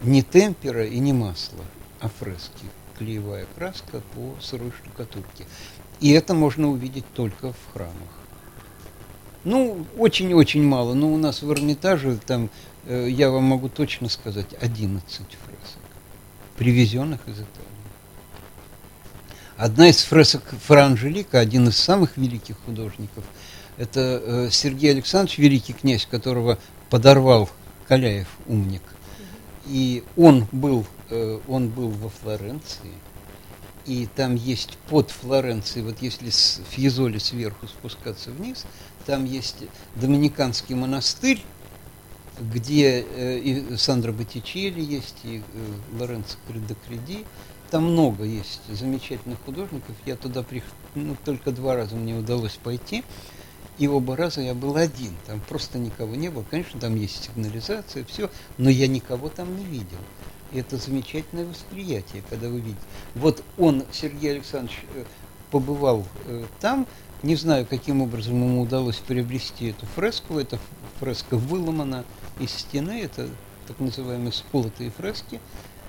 Не 0.03 0.23
темпера 0.23 0.87
и 0.87 0.99
не 0.99 1.13
масло, 1.13 1.65
а 2.01 2.09
фрески. 2.09 2.67
клеевая 2.99 3.47
краска 3.55 4.01
по 4.15 4.37
сырой 4.41 4.73
штукатурке. 4.73 5.47
И 6.01 6.11
это 6.11 6.35
можно 6.35 6.69
увидеть 6.69 7.05
только 7.15 7.53
в 7.53 7.73
храмах. 7.73 7.95
Ну, 9.45 9.87
очень-очень 9.97 10.63
мало. 10.63 10.95
Но 10.95 11.13
у 11.13 11.17
нас 11.17 11.43
в 11.43 11.53
Эрмитаже, 11.53 12.19
там, 12.27 12.51
э, 12.87 13.07
я 13.09 13.31
вам 13.31 13.45
могу 13.45 13.69
точно 13.69 14.09
сказать, 14.09 14.49
11 14.61 15.17
фресок, 15.17 15.83
привезенных 16.57 17.21
из 17.29 17.35
Италии. 17.35 17.77
Одна 19.57 19.89
из 19.89 20.03
фресок 20.03 20.43
Фра 20.67 20.85
Анжелика, 20.85 21.41
один 21.41 21.69
из 21.69 21.77
самых 21.79 22.17
великих 22.19 22.57
художников, 22.67 23.25
это 23.79 24.21
э, 24.23 24.49
Сергей 24.51 24.91
Александрович, 24.91 25.39
великий 25.39 25.73
князь, 25.73 26.07
которого 26.07 26.59
подорвал 26.91 27.49
Каляев, 27.89 28.29
умник. 28.47 28.83
И 29.67 30.03
он 30.17 30.47
был, 30.53 30.87
э, 31.11 31.41
он 31.49 31.69
был 31.69 31.91
во 31.91 32.09
Флоренции, 32.09 32.93
и 33.87 34.09
там 34.15 34.35
есть 34.35 34.77
под 34.89 35.11
Флоренцией, 35.11 35.85
вот 35.85 36.03
если 36.03 36.31
с 36.31 36.61
Фьезоли 36.71 37.19
сверху 37.19 37.67
спускаться 37.67 38.31
вниз, 38.31 38.65
там 39.07 39.25
есть 39.25 39.57
Доминиканский 39.95 40.75
монастырь, 40.75 41.43
где 42.41 43.01
э, 43.01 43.39
и 43.39 43.77
Сандро 43.77 44.13
Боттичелли 44.13 44.81
есть, 44.81 45.17
и 45.23 45.39
э, 45.39 45.99
Лоренцо 45.99 46.37
Кредокреди. 46.49 47.25
Там 47.71 47.85
много 47.93 48.25
есть 48.25 48.61
замечательных 48.69 49.39
художников. 49.45 49.97
Я 50.05 50.17
туда 50.17 50.43
приехал, 50.43 50.71
ну, 50.95 51.17
только 51.25 51.51
два 51.51 51.75
раза 51.75 51.97
мне 51.97 52.15
удалось 52.15 52.59
пойти. 52.63 53.05
И 53.79 53.89
оба 53.89 54.17
раза 54.17 54.41
я 54.41 54.55
был 54.55 54.77
один, 54.77 55.15
там 55.27 55.41
просто 55.41 55.79
никого 55.79 56.15
не 56.15 56.31
было. 56.31 56.45
Конечно, 56.51 56.81
там 56.81 56.97
есть 56.97 57.25
сигнализация, 57.25 58.05
все, 58.05 58.31
но 58.57 58.71
я 58.71 58.87
никого 58.87 59.29
там 59.29 59.55
не 59.57 59.65
видел. 59.65 59.99
Это 60.53 60.77
замечательное 60.77 61.45
восприятие, 61.45 62.23
когда 62.29 62.49
вы 62.49 62.61
видите. 62.61 62.81
Вот 63.15 63.43
он, 63.59 63.85
Сергей 63.93 64.33
Александрович, 64.33 64.85
э, 64.95 65.05
побывал 65.51 66.05
э, 66.27 66.45
там, 66.61 66.87
не 67.23 67.35
знаю, 67.35 67.67
каким 67.67 68.03
образом 68.03 68.35
ему 68.35 68.63
удалось 68.63 68.99
приобрести 68.99 69.71
эту 69.71 69.87
фреску. 69.87 70.39
Эта 70.39 70.59
фреска 71.01 71.37
выломана 71.37 72.05
из 72.39 72.51
стены, 72.51 73.01
это 73.03 73.29
так 73.67 73.79
называемые 73.81 74.33
сколотые 74.33 74.91
фрески. 74.91 75.41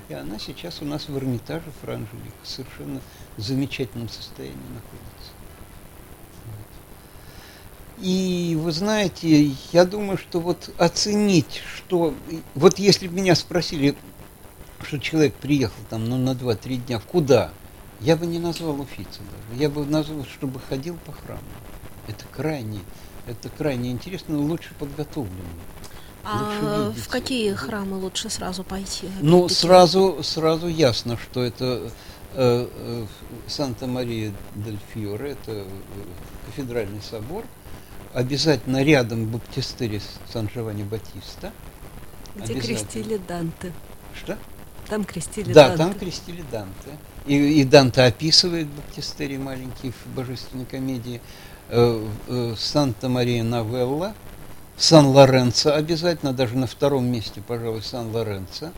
И 0.10 0.13
она 0.13 0.39
сейчас 0.39 0.82
у 0.82 0.86
нас 0.86 1.10
в 1.10 1.17
Эрмитаже 1.17 1.72
Франжелик 1.82 2.34
в 2.41 2.48
совершенно 2.48 3.02
замечательном 3.38 4.10
состоянии 4.10 4.56
находится. 4.74 5.32
И 8.00 8.56
вы 8.60 8.72
знаете, 8.72 9.52
я 9.74 9.84
думаю, 9.84 10.17
что 10.17 10.39
вот 10.39 10.70
оценить, 10.78 11.62
что... 11.76 12.13
Вот 12.54 12.78
если 12.78 13.08
бы 13.08 13.15
меня 13.15 13.36
спросили, 13.36 13.96
что 14.83 14.99
человек 14.99 15.33
приехал 15.35 15.81
там 15.89 16.05
ну, 16.05 16.17
на 16.17 16.31
2-3 16.31 16.77
дня, 16.77 16.99
куда? 16.99 17.51
Я 17.99 18.15
бы 18.15 18.25
не 18.25 18.39
назвал 18.39 18.79
Уфица 18.79 19.21
даже. 19.21 19.61
Я 19.61 19.69
бы 19.69 19.85
назвал, 19.85 20.25
чтобы 20.25 20.59
ходил 20.59 20.97
по 21.05 21.11
храму. 21.11 21.41
Это 22.07 22.25
крайне, 22.31 22.79
это 23.25 23.49
крайне 23.49 23.91
интересно, 23.91 24.37
лучше 24.37 24.73
подготовлено. 24.79 25.35
А 26.23 26.91
в 26.91 27.07
какие 27.07 27.53
храмы 27.53 27.97
лучше 27.97 28.29
сразу 28.29 28.63
пойти? 28.63 29.09
Ну, 29.21 29.47
сразу, 29.47 30.19
сразу 30.23 30.67
ясно, 30.67 31.17
что 31.17 31.41
это 31.41 31.89
э, 32.33 32.67
э, 32.69 33.05
Санта-Мария-дель-Фьоре, 33.47 35.31
это 35.31 35.51
э, 35.51 35.65
кафедральный 36.45 37.01
собор, 37.01 37.45
обязательно 38.13 38.83
рядом 38.83 39.25
Баптистерис 39.27 40.19
Сан-Джованни-Батиста. 40.31 41.51
Где 42.35 42.59
крестили 42.59 43.17
Данте. 43.17 43.71
Что? 44.13 44.37
Там 44.89 45.04
крестили 45.04 45.52
да, 45.52 45.69
Данте. 45.69 45.84
там 45.84 45.93
крестили 45.93 46.43
Данте. 46.52 46.97
И, 47.26 47.62
и 47.62 47.63
Данте 47.65 48.04
описывает 48.04 48.67
Баптистерий 48.67 49.38
маленький 49.38 49.91
в 49.91 50.08
божественной 50.15 50.65
комедии. 50.65 51.21
Э, 51.69 52.06
э, 52.28 52.56
Санта-Мария-Новелла, 52.58 54.13
Сан-Лоренцо 54.78 55.73
обязательно, 55.73 56.32
даже 56.32 56.56
на 56.56 56.67
втором 56.67 57.06
месте, 57.06 57.41
пожалуй, 57.45 57.82
Сан-Лоренцо. 57.82 58.71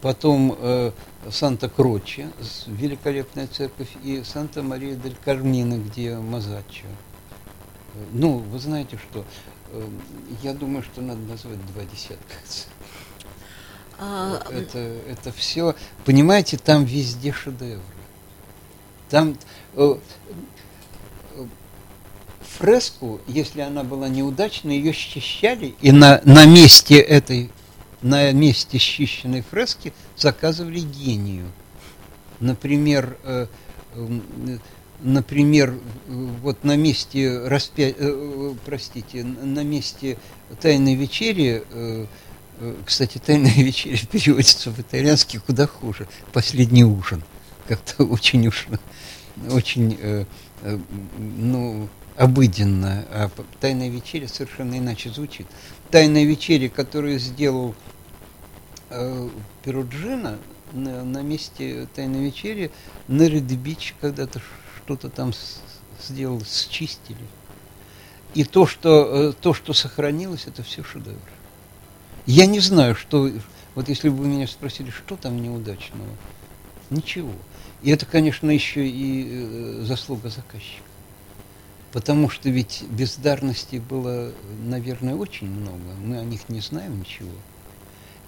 Потом 0.00 0.56
э, 0.58 0.92
Санта-Кроче, 1.30 2.30
великолепная 2.66 3.48
церковь, 3.48 3.88
и 4.04 4.22
Санта-Мария-дель-Кармино, 4.24 5.78
где 5.78 6.16
Мазаччо. 6.16 6.86
Ну, 8.12 8.38
вы 8.38 8.58
знаете 8.58 8.98
что, 8.98 9.24
э, 9.72 9.88
я 10.42 10.54
думаю, 10.54 10.82
что 10.82 11.00
надо 11.00 11.20
назвать 11.20 11.64
два 11.72 11.84
десятка. 11.84 12.34
А, 14.04 14.42
это, 14.50 14.78
это 15.08 15.30
все, 15.30 15.76
понимаете, 16.04 16.58
там 16.58 16.84
везде 16.84 17.32
шедевры. 17.32 17.80
Там 19.08 19.38
э, 19.74 19.94
фреску, 22.40 23.20
если 23.28 23.60
она 23.60 23.84
была 23.84 24.08
неудачной, 24.08 24.78
ее 24.78 24.92
счищали, 24.92 25.76
и 25.80 25.92
на, 25.92 26.20
на 26.24 26.46
месте 26.46 26.98
этой, 26.98 27.52
на 28.00 28.32
месте 28.32 28.78
счищенной 28.78 29.42
фрески 29.42 29.92
заказывали 30.16 30.80
гению. 30.80 31.46
Например, 32.40 33.16
э, 33.22 33.46
например, 35.00 35.78
вот 36.08 36.64
на 36.64 36.74
месте 36.74 37.46
распя... 37.46 37.94
э, 37.96 38.54
простите, 38.64 39.22
на 39.22 39.62
месте 39.62 40.18
тайной 40.60 40.96
вечери 40.96 41.62
кстати, 42.84 43.18
«Тайная 43.18 43.52
вечеря» 43.56 43.98
переводится 44.10 44.70
в 44.70 44.80
итальянский 44.80 45.38
куда 45.38 45.66
хуже. 45.66 46.08
«Последний 46.32 46.84
ужин». 46.84 47.22
Как-то 47.68 48.04
очень 48.04 48.46
уж, 48.46 48.66
очень, 49.50 49.96
э, 50.00 50.24
э, 50.62 50.78
ну, 51.18 51.88
обыденно. 52.16 53.04
А 53.10 53.30
«Тайная 53.60 53.88
вечеря» 53.88 54.28
совершенно 54.28 54.78
иначе 54.78 55.10
звучит. 55.10 55.46
«Тайная 55.90 56.24
вечеря», 56.24 56.68
которую 56.68 57.18
сделал 57.18 57.74
э, 58.90 59.28
Перуджина 59.64 60.38
на, 60.72 61.04
на 61.04 61.22
месте 61.22 61.88
«Тайной 61.94 62.24
вечери», 62.24 62.70
на 63.08 63.22
Редбич 63.22 63.94
когда-то 64.00 64.40
что-то 64.84 65.08
там 65.08 65.32
сделал, 66.02 66.42
счистили. 66.44 67.26
И 68.34 68.44
то 68.44 68.66
что, 68.66 69.30
э, 69.30 69.32
то, 69.32 69.52
что 69.52 69.72
сохранилось, 69.72 70.46
это 70.46 70.62
все 70.62 70.82
шедевр. 70.82 71.18
Я 72.26 72.46
не 72.46 72.60
знаю, 72.60 72.94
что... 72.94 73.30
Вот 73.74 73.88
если 73.88 74.10
бы 74.10 74.16
вы 74.16 74.28
меня 74.28 74.46
спросили, 74.46 74.90
что 74.90 75.16
там 75.16 75.40
неудачного, 75.40 76.06
ничего. 76.90 77.32
И 77.82 77.90
это, 77.90 78.04
конечно, 78.04 78.50
еще 78.50 78.86
и 78.86 79.26
э, 79.28 79.84
заслуга 79.84 80.28
заказчика. 80.28 80.84
Потому 81.90 82.28
что 82.28 82.48
ведь 82.48 82.84
бездарностей 82.90 83.78
было, 83.78 84.32
наверное, 84.64 85.14
очень 85.14 85.48
много. 85.48 85.94
Мы 86.04 86.18
о 86.18 86.24
них 86.24 86.48
не 86.48 86.60
знаем 86.60 87.00
ничего. 87.00 87.30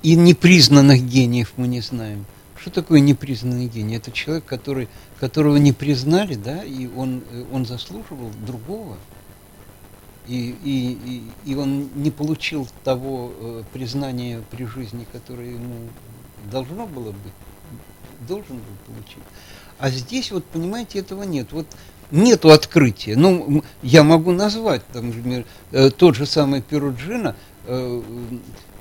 И 0.02 0.16
непризнанных 0.16 1.02
гениев 1.02 1.52
мы 1.56 1.66
не 1.66 1.80
знаем. 1.80 2.26
Что 2.58 2.70
такое 2.70 3.00
непризнанный 3.00 3.66
гений? 3.66 3.96
Это 3.96 4.10
человек, 4.12 4.44
который, 4.44 4.88
которого 5.20 5.56
не 5.56 5.72
признали, 5.72 6.34
да, 6.34 6.64
и 6.64 6.86
он, 6.86 7.22
э, 7.30 7.44
он 7.52 7.66
заслуживал 7.66 8.30
другого 8.46 8.96
и, 10.26 10.56
и, 10.64 11.22
и, 11.44 11.54
он 11.54 11.90
не 11.94 12.10
получил 12.10 12.66
того 12.82 13.32
э, 13.36 13.62
признания 13.72 14.42
при 14.50 14.64
жизни, 14.64 15.06
которое 15.12 15.50
ему 15.50 15.88
должно 16.50 16.86
было 16.86 17.10
быть, 17.10 17.32
должен 18.26 18.56
был 18.56 18.94
получить. 18.94 19.22
А 19.78 19.90
здесь, 19.90 20.30
вот, 20.32 20.44
понимаете, 20.44 21.00
этого 21.00 21.24
нет. 21.24 21.52
Вот 21.52 21.66
нету 22.10 22.50
открытия. 22.50 23.16
Ну, 23.16 23.62
я 23.82 24.02
могу 24.02 24.32
назвать, 24.32 24.86
там, 24.92 25.08
например, 25.08 25.44
э, 25.72 25.90
тот 25.90 26.16
же 26.16 26.24
самый 26.24 26.62
Перуджина 26.62 27.36
э, 27.66 28.02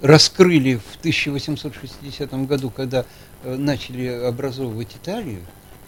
раскрыли 0.01 0.75
в 0.75 0.97
1860 0.99 2.33
году, 2.47 2.69
когда 2.69 3.05
э, 3.43 3.55
начали 3.55 4.07
образовывать 4.07 4.95
Италию, 4.95 5.41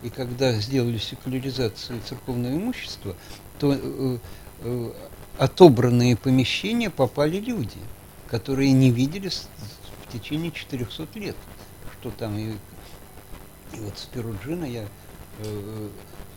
и 0.04 0.10
когда 0.10 0.52
сделали 0.54 0.98
секуляризацию 0.98 2.00
церковного 2.08 2.54
имущества, 2.54 3.16
то 3.60 3.74
э, 3.74 4.18
отобранные 5.38 6.16
помещения 6.16 6.90
попали 6.90 7.38
люди, 7.38 7.78
которые 8.28 8.72
не 8.72 8.92
видели 8.92 9.30
в 9.30 10.14
течение 10.14 10.52
400 10.52 11.08
лет, 11.20 11.36
что 12.00 12.12
там. 12.12 12.38
И, 12.38 12.52
и 13.74 13.80
вот 13.80 13.98
с 13.98 14.06
Перуджина 14.06 14.66
я... 14.66 14.88
Э, 15.40 15.90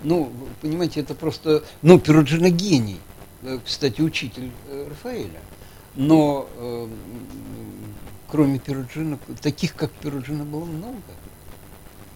ну, 0.03 0.33
понимаете, 0.61 1.01
это 1.01 1.15
просто... 1.15 1.65
Ну, 1.83 1.99
Перуджина 1.99 2.51
гений. 2.51 3.01
Э, 3.43 3.59
кстати, 3.65 4.01
учитель 4.01 4.51
э, 4.69 4.87
Рафаэля. 4.89 5.41
Но 5.95 6.49
э, 6.57 6.89
кроме 8.29 8.59
Перуджина, 8.59 9.19
таких, 9.41 9.75
как 9.75 9.91
Перуджина, 9.91 10.45
было 10.45 10.65
много. 10.65 11.03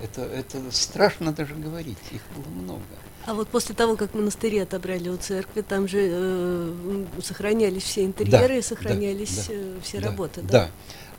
Это, 0.00 0.22
это 0.22 0.58
страшно 0.70 1.32
даже 1.32 1.54
говорить, 1.54 1.98
их 2.10 2.22
было 2.36 2.52
много. 2.52 2.82
А 3.24 3.34
вот 3.34 3.48
после 3.48 3.74
того, 3.74 3.96
как 3.96 4.14
монастыри 4.14 4.58
отобрали 4.58 5.08
у 5.08 5.16
церкви, 5.16 5.60
там 5.60 5.86
же 5.86 6.08
э, 6.10 7.04
сохранялись 7.22 7.84
все 7.84 8.04
интерьеры, 8.04 8.56
да, 8.56 8.62
сохранялись 8.62 9.46
да, 9.48 9.54
все 9.82 10.00
да, 10.00 10.08
работы, 10.08 10.42
да? 10.42 10.48
Да. 10.48 10.70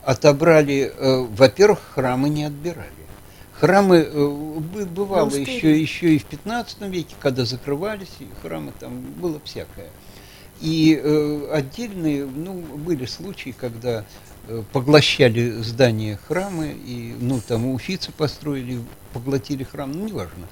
Отобрали, 0.02 0.92
э, 0.94 1.26
во-первых, 1.30 1.80
храмы 1.94 2.28
не 2.28 2.44
отбирали. 2.44 2.90
Храмы 3.54 3.96
э, 3.98 4.28
бы- 4.28 4.84
бывало 4.84 5.30
Монастыри. 5.30 5.56
еще, 5.56 5.80
еще 5.80 6.14
и 6.14 6.18
в 6.18 6.26
15 6.26 6.82
веке, 6.82 7.14
когда 7.20 7.46
закрывались, 7.46 8.12
и 8.20 8.28
храмы 8.42 8.72
там 8.78 9.00
было 9.00 9.40
всякое. 9.42 9.88
И 10.60 11.00
э, 11.02 11.48
отдельные, 11.52 12.26
ну, 12.26 12.52
были 12.54 13.06
случаи, 13.06 13.54
когда 13.58 14.04
э, 14.46 14.62
поглощали 14.72 15.50
здания 15.62 16.18
храмы, 16.28 16.76
и, 16.84 17.14
ну, 17.18 17.40
там 17.40 17.66
уфицы 17.66 18.12
построили, 18.12 18.80
поглотили 19.14 19.64
храм, 19.64 19.90
ну, 19.90 20.06
неважно. 20.06 20.46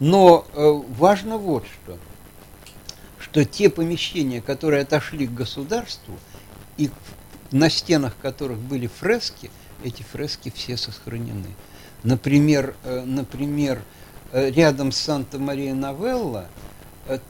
Но 0.00 0.46
э, 0.52 0.82
важно 0.98 1.38
вот 1.38 1.64
что, 1.66 1.98
что 3.18 3.44
те 3.44 3.70
помещения, 3.70 4.40
которые 4.40 4.82
отошли 4.82 5.26
к 5.26 5.34
государству, 5.34 6.14
и 6.76 6.90
на 7.52 7.70
стенах 7.70 8.16
которых 8.20 8.58
были 8.58 8.88
фрески, 8.88 9.50
эти 9.84 10.02
фрески 10.02 10.52
все 10.54 10.76
сохранены. 10.76 11.54
Например, 12.02 12.74
э, 12.84 13.04
например 13.04 13.82
э, 14.32 14.50
рядом 14.50 14.90
с 14.90 14.98
Санта-Мария-Новелла 14.98 16.46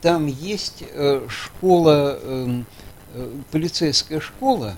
там 0.01 0.29
есть 0.29 0.85
школа, 1.27 2.17
эм, 2.23 2.65
полицейская 3.51 4.21
школа, 4.21 4.77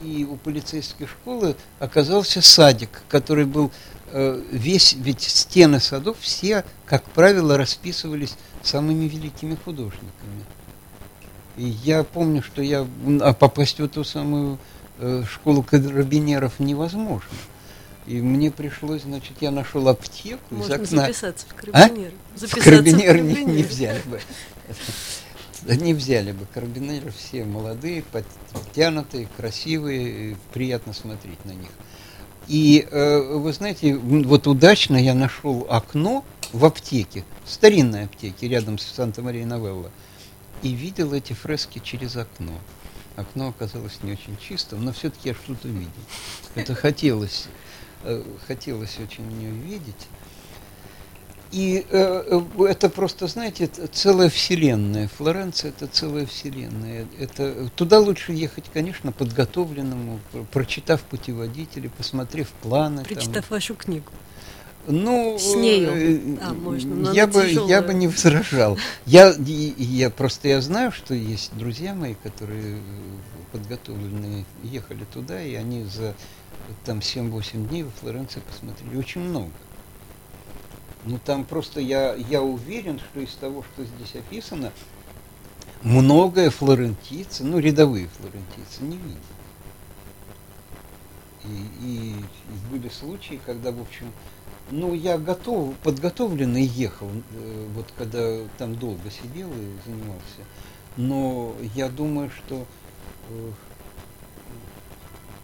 и 0.00 0.24
у 0.24 0.36
полицейской 0.36 1.08
школы 1.08 1.56
оказался 1.80 2.40
садик, 2.40 3.02
который 3.08 3.44
был 3.44 3.72
весь, 4.50 4.92
ведь 4.94 5.22
стены 5.22 5.80
садов 5.80 6.18
все, 6.20 6.64
как 6.86 7.02
правило, 7.04 7.56
расписывались 7.56 8.34
самыми 8.62 9.06
великими 9.06 9.54
художниками. 9.54 10.44
И 11.56 11.64
я 11.64 12.04
помню, 12.04 12.42
что 12.42 12.62
я, 12.62 12.86
а 13.20 13.32
попасть 13.34 13.78
в 13.78 13.84
эту 13.84 14.04
самую 14.04 14.58
э, 14.98 15.24
школу 15.30 15.62
карабинеров 15.62 16.58
невозможно. 16.58 17.28
И 18.06 18.20
мне 18.20 18.50
пришлось, 18.50 19.02
значит, 19.02 19.32
я 19.40 19.50
нашел 19.50 19.86
аптеку 19.88 20.42
из 20.50 20.58
Можно 20.58 20.74
окна. 20.76 20.86
записаться 21.06 21.46
в 21.46 21.52
А? 21.72 21.82
карабинеры. 21.82 22.14
В 22.34 22.38
Записаться 22.38 22.60
в 22.60 22.64
карабинеры 22.64 23.20
не, 23.20 23.28
не 23.28 23.34
карабинеры. 23.34 23.68
взяли 23.68 24.02
бы. 24.06 24.20
Не 25.66 25.94
взяли 25.94 26.32
бы. 26.32 26.46
Карабинеры 26.52 27.12
все 27.16 27.44
молодые, 27.44 28.02
подтянутые, 28.52 29.28
красивые, 29.36 30.36
приятно 30.52 30.92
смотреть 30.92 31.44
на 31.44 31.52
них. 31.52 31.70
И 32.48 32.86
э, 32.90 33.20
вы 33.20 33.52
знаете, 33.52 33.96
вот 33.96 34.46
удачно 34.46 34.96
я 34.96 35.14
нашел 35.14 35.66
окно 35.70 36.24
в 36.52 36.64
аптеке, 36.64 37.24
в 37.44 37.50
старинной 37.50 38.04
аптеке, 38.04 38.48
рядом 38.48 38.78
с 38.78 38.84
Санта-Мария-Новелла, 38.84 39.90
и 40.62 40.70
видел 40.70 41.12
эти 41.12 41.32
фрески 41.32 41.80
через 41.82 42.16
окно. 42.16 42.52
Окно 43.16 43.48
оказалось 43.48 43.98
не 44.02 44.12
очень 44.12 44.36
чистым, 44.38 44.84
но 44.84 44.92
все-таки 44.92 45.30
я 45.30 45.34
что-то 45.34 45.68
видел. 45.68 45.90
Это 46.54 46.74
хотелось, 46.74 47.46
э, 48.04 48.22
хотелось 48.46 48.98
очень 48.98 49.24
увидеть. 49.24 50.08
И 51.52 51.86
э, 51.90 52.40
э, 52.58 52.64
это 52.64 52.88
просто, 52.88 53.26
знаете, 53.26 53.64
это 53.64 53.86
целая 53.86 54.30
вселенная. 54.30 55.08
Флоренция 55.18 55.68
это 55.68 55.86
целая 55.86 56.24
вселенная. 56.24 57.06
Это, 57.20 57.68
туда 57.76 57.98
лучше 58.00 58.32
ехать, 58.32 58.64
конечно, 58.72 59.12
подготовленному, 59.12 60.18
пр- 60.32 60.44
прочитав 60.50 61.02
путеводители, 61.02 61.88
посмотрев 61.88 62.48
планы. 62.62 63.04
там. 63.04 63.04
Прочитав 63.04 63.50
вашу 63.50 63.74
книгу. 63.74 64.10
Ну, 64.86 65.38
С 65.38 65.54
нею. 65.54 65.90
э, 65.92 66.38
А, 66.42 66.54
можно, 66.54 66.94
но 66.94 67.12
я 67.12 67.26
бы, 67.26 67.44
я 67.46 67.82
бы 67.82 67.94
не 67.94 68.08
возражал. 68.08 68.78
Я, 69.06 69.32
я 69.38 70.10
просто 70.10 70.48
я 70.48 70.60
знаю, 70.60 70.90
что 70.90 71.14
есть 71.14 71.52
друзья 71.54 71.94
мои, 71.94 72.14
которые 72.14 72.76
э, 72.76 72.80
подготовленные, 73.52 74.44
ехали 74.64 75.04
туда, 75.12 75.40
и 75.42 75.54
они 75.54 75.84
за 75.84 76.14
там 76.84 76.98
7-8 76.98 77.68
дней 77.68 77.82
во 77.84 77.90
Флоренции 78.00 78.40
посмотрели 78.40 78.96
очень 78.96 79.20
много. 79.20 79.50
Ну 81.04 81.18
там 81.24 81.44
просто 81.44 81.80
я, 81.80 82.14
я 82.14 82.42
уверен, 82.42 82.98
что 82.98 83.20
из 83.20 83.34
того, 83.34 83.64
что 83.74 83.84
здесь 83.84 84.14
описано, 84.14 84.72
многое 85.82 86.50
флорентийцы, 86.50 87.44
ну 87.44 87.58
рядовые 87.58 88.08
флорентийцы 88.08 88.82
не 88.82 88.96
видят. 88.96 89.18
И, 91.44 91.48
и- 91.84 92.10
и 92.20 92.70
были 92.70 92.88
случаи, 92.88 93.40
когда, 93.44 93.72
в 93.72 93.80
общем, 93.80 94.12
ну, 94.70 94.94
я 94.94 95.18
готов, 95.18 95.74
подготовленный 95.78 96.64
ехал, 96.64 97.08
э, 97.32 97.66
вот 97.74 97.86
когда 97.98 98.38
там 98.58 98.76
долго 98.76 99.10
сидел 99.10 99.50
и 99.50 99.76
занимался. 99.84 100.46
Но 100.96 101.54
я 101.74 101.88
думаю, 101.88 102.30
что 102.30 102.64
э, 103.28 103.50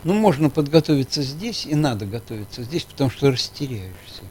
ну, 0.04 0.14
можно 0.14 0.50
подготовиться 0.50 1.22
здесь, 1.22 1.66
и 1.66 1.74
надо 1.74 2.06
готовиться 2.06 2.62
здесь, 2.62 2.84
потому 2.84 3.10
что 3.10 3.30
растеряешься. 3.32 4.22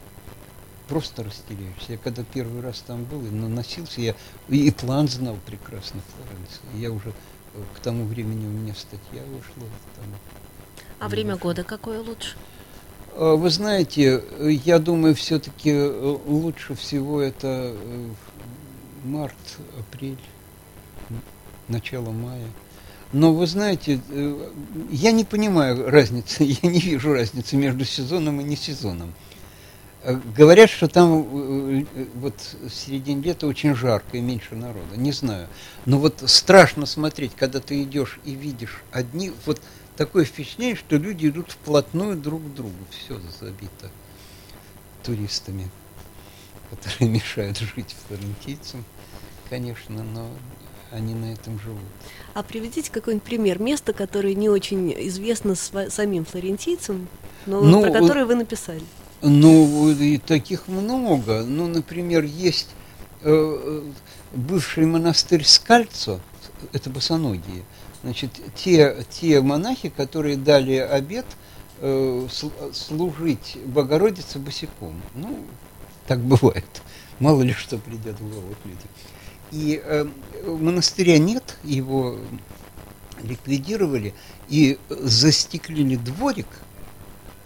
Просто 0.88 1.22
растеряешься. 1.22 1.92
Я 1.92 1.98
когда 1.98 2.22
первый 2.24 2.62
раз 2.62 2.82
там 2.86 3.04
был 3.04 3.24
и 3.26 3.30
наносился, 3.30 4.00
я 4.00 4.14
и 4.48 4.70
план 4.70 5.06
знал 5.08 5.36
прекрасно 5.46 6.00
Флоренции. 6.16 6.62
Я 6.82 6.90
уже 6.90 7.10
э, 7.10 7.62
к 7.76 7.80
тому 7.80 8.04
времени 8.04 8.46
у 8.46 8.50
меня 8.50 8.74
статья 8.74 9.22
вышла. 9.24 9.68
Там, 9.96 10.04
А 10.98 11.08
время 11.08 11.36
года 11.36 11.62
какое 11.62 12.00
лучше? 12.00 12.36
Э, 13.14 13.34
Вы 13.34 13.50
знаете, 13.50 14.22
э, 14.38 14.50
я 14.64 14.78
думаю, 14.78 15.14
все-таки 15.14 15.72
лучше 15.78 16.74
всего 16.74 17.20
это 17.20 17.74
э, 17.74 18.08
март, 19.04 19.58
апрель, 19.78 20.18
начало 21.68 22.10
мая. 22.12 22.48
Но 23.12 23.32
вы 23.32 23.46
знаете, 23.46 24.00
э, 24.10 24.50
я 24.90 25.12
не 25.12 25.24
понимаю 25.24 25.90
разницы, 25.90 26.44
я 26.62 26.70
не 26.70 26.80
вижу 26.80 27.12
разницы 27.12 27.56
между 27.56 27.84
сезоном 27.84 28.40
и 28.40 28.44
не 28.44 28.56
сезоном. 28.56 29.12
Э, 30.08 30.18
Говорят, 30.34 30.70
что 30.70 30.88
там 30.88 31.20
э, 31.20 31.84
э, 31.94 32.06
вот 32.14 32.34
в 32.62 32.70
середине 32.70 33.20
лета 33.20 33.46
очень 33.46 33.74
жарко 33.74 34.16
и 34.16 34.20
меньше 34.20 34.54
народа. 34.54 34.96
Не 34.96 35.12
знаю. 35.12 35.48
Но 35.84 35.98
вот 35.98 36.22
страшно 36.26 36.86
смотреть, 36.86 37.32
когда 37.36 37.60
ты 37.60 37.82
идешь 37.82 38.18
и 38.24 38.34
видишь 38.34 38.80
одни, 38.90 39.32
вот 39.44 39.60
такое 39.96 40.24
впечатление, 40.24 40.76
что 40.76 40.96
люди 40.96 41.28
идут 41.28 41.52
вплотную 41.52 42.16
друг 42.16 42.42
к 42.42 42.54
другу. 42.54 42.72
Все 42.90 43.20
забито 43.38 43.90
туристами, 45.02 45.68
которые 46.70 47.10
мешают 47.10 47.58
жить 47.58 47.94
флорентийцам, 48.06 48.84
конечно, 49.50 50.02
но 50.02 50.30
они 50.90 51.12
на 51.12 51.34
этом 51.34 51.60
живут. 51.60 51.82
А 52.32 52.42
приведите 52.42 52.90
какой-нибудь 52.90 53.26
пример 53.26 53.60
места, 53.60 53.92
которое 53.92 54.34
не 54.34 54.48
очень 54.48 54.90
известно 55.08 55.54
самим 55.54 56.24
флорентийцам, 56.24 57.08
но 57.44 57.60
Ну, 57.60 57.82
про 57.82 57.90
которое 57.90 58.24
вы 58.24 58.36
написали. 58.36 58.82
Ну, 59.22 59.90
и 59.90 60.18
таких 60.18 60.68
много. 60.68 61.42
Ну, 61.42 61.66
например, 61.66 62.22
есть 62.24 62.68
э, 63.22 63.30
э, 63.30 63.82
бывший 64.32 64.86
монастырь 64.86 65.44
Скальцо, 65.44 66.20
это 66.72 66.90
босоногие. 66.90 67.64
Значит, 68.02 68.30
те, 68.54 69.04
те 69.10 69.40
монахи, 69.40 69.88
которые 69.88 70.36
дали 70.36 70.74
обет 70.74 71.26
э, 71.80 72.26
сл- 72.30 72.72
служить 72.72 73.58
Богородице 73.66 74.38
босиком. 74.38 75.02
Ну, 75.14 75.44
так 76.06 76.20
бывает. 76.20 76.82
Мало 77.18 77.42
ли 77.42 77.52
что 77.52 77.78
придет 77.78 78.20
в 78.20 78.30
голову 78.30 78.54
к 78.62 78.66
людям. 78.66 78.88
И 79.50 79.82
э, 79.84 80.06
монастыря 80.44 81.18
нет, 81.18 81.58
его 81.64 82.18
ликвидировали 83.22 84.14
и 84.48 84.78
застеклили 84.88 85.96
дворик, 85.96 86.46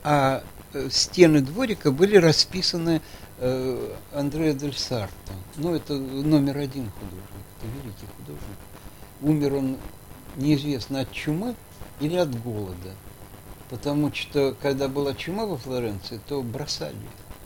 а 0.04 0.42
стены 0.90 1.40
дворика 1.40 1.90
были 1.90 2.16
расписаны 2.16 3.00
э, 3.38 3.94
Андреа 4.12 4.54
дель 4.54 4.76
Сарто. 4.76 5.32
Ну, 5.56 5.74
это 5.74 5.94
номер 5.94 6.58
один 6.58 6.90
художник, 6.90 7.46
это 7.58 7.66
великий 7.66 8.06
художник. 8.16 8.58
Умер 9.20 9.54
он 9.54 9.76
неизвестно 10.36 11.00
от 11.00 11.12
чумы 11.12 11.54
или 12.00 12.16
от 12.16 12.40
голода. 12.42 12.94
Потому 13.70 14.12
что, 14.12 14.54
когда 14.60 14.88
была 14.88 15.14
чума 15.14 15.46
во 15.46 15.56
Флоренции, 15.56 16.20
то 16.28 16.42
бросали. 16.42 16.96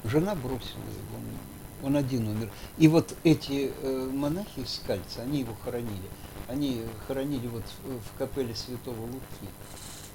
Жена 0.04 0.34
бросила 0.34 0.58
его, 0.58 1.84
он, 1.84 1.96
один 1.96 2.26
умер. 2.28 2.50
И 2.78 2.88
вот 2.88 3.14
эти 3.22 3.70
э, 3.80 4.10
монахи 4.12 4.60
из 4.60 4.74
Скальца, 4.74 5.22
они 5.22 5.40
его 5.40 5.54
хоронили. 5.64 6.08
Они 6.48 6.82
хоронили 7.06 7.46
вот 7.46 7.64
в, 7.84 8.18
капелле 8.18 8.54
Святого 8.54 9.00
Луки. 9.02 9.48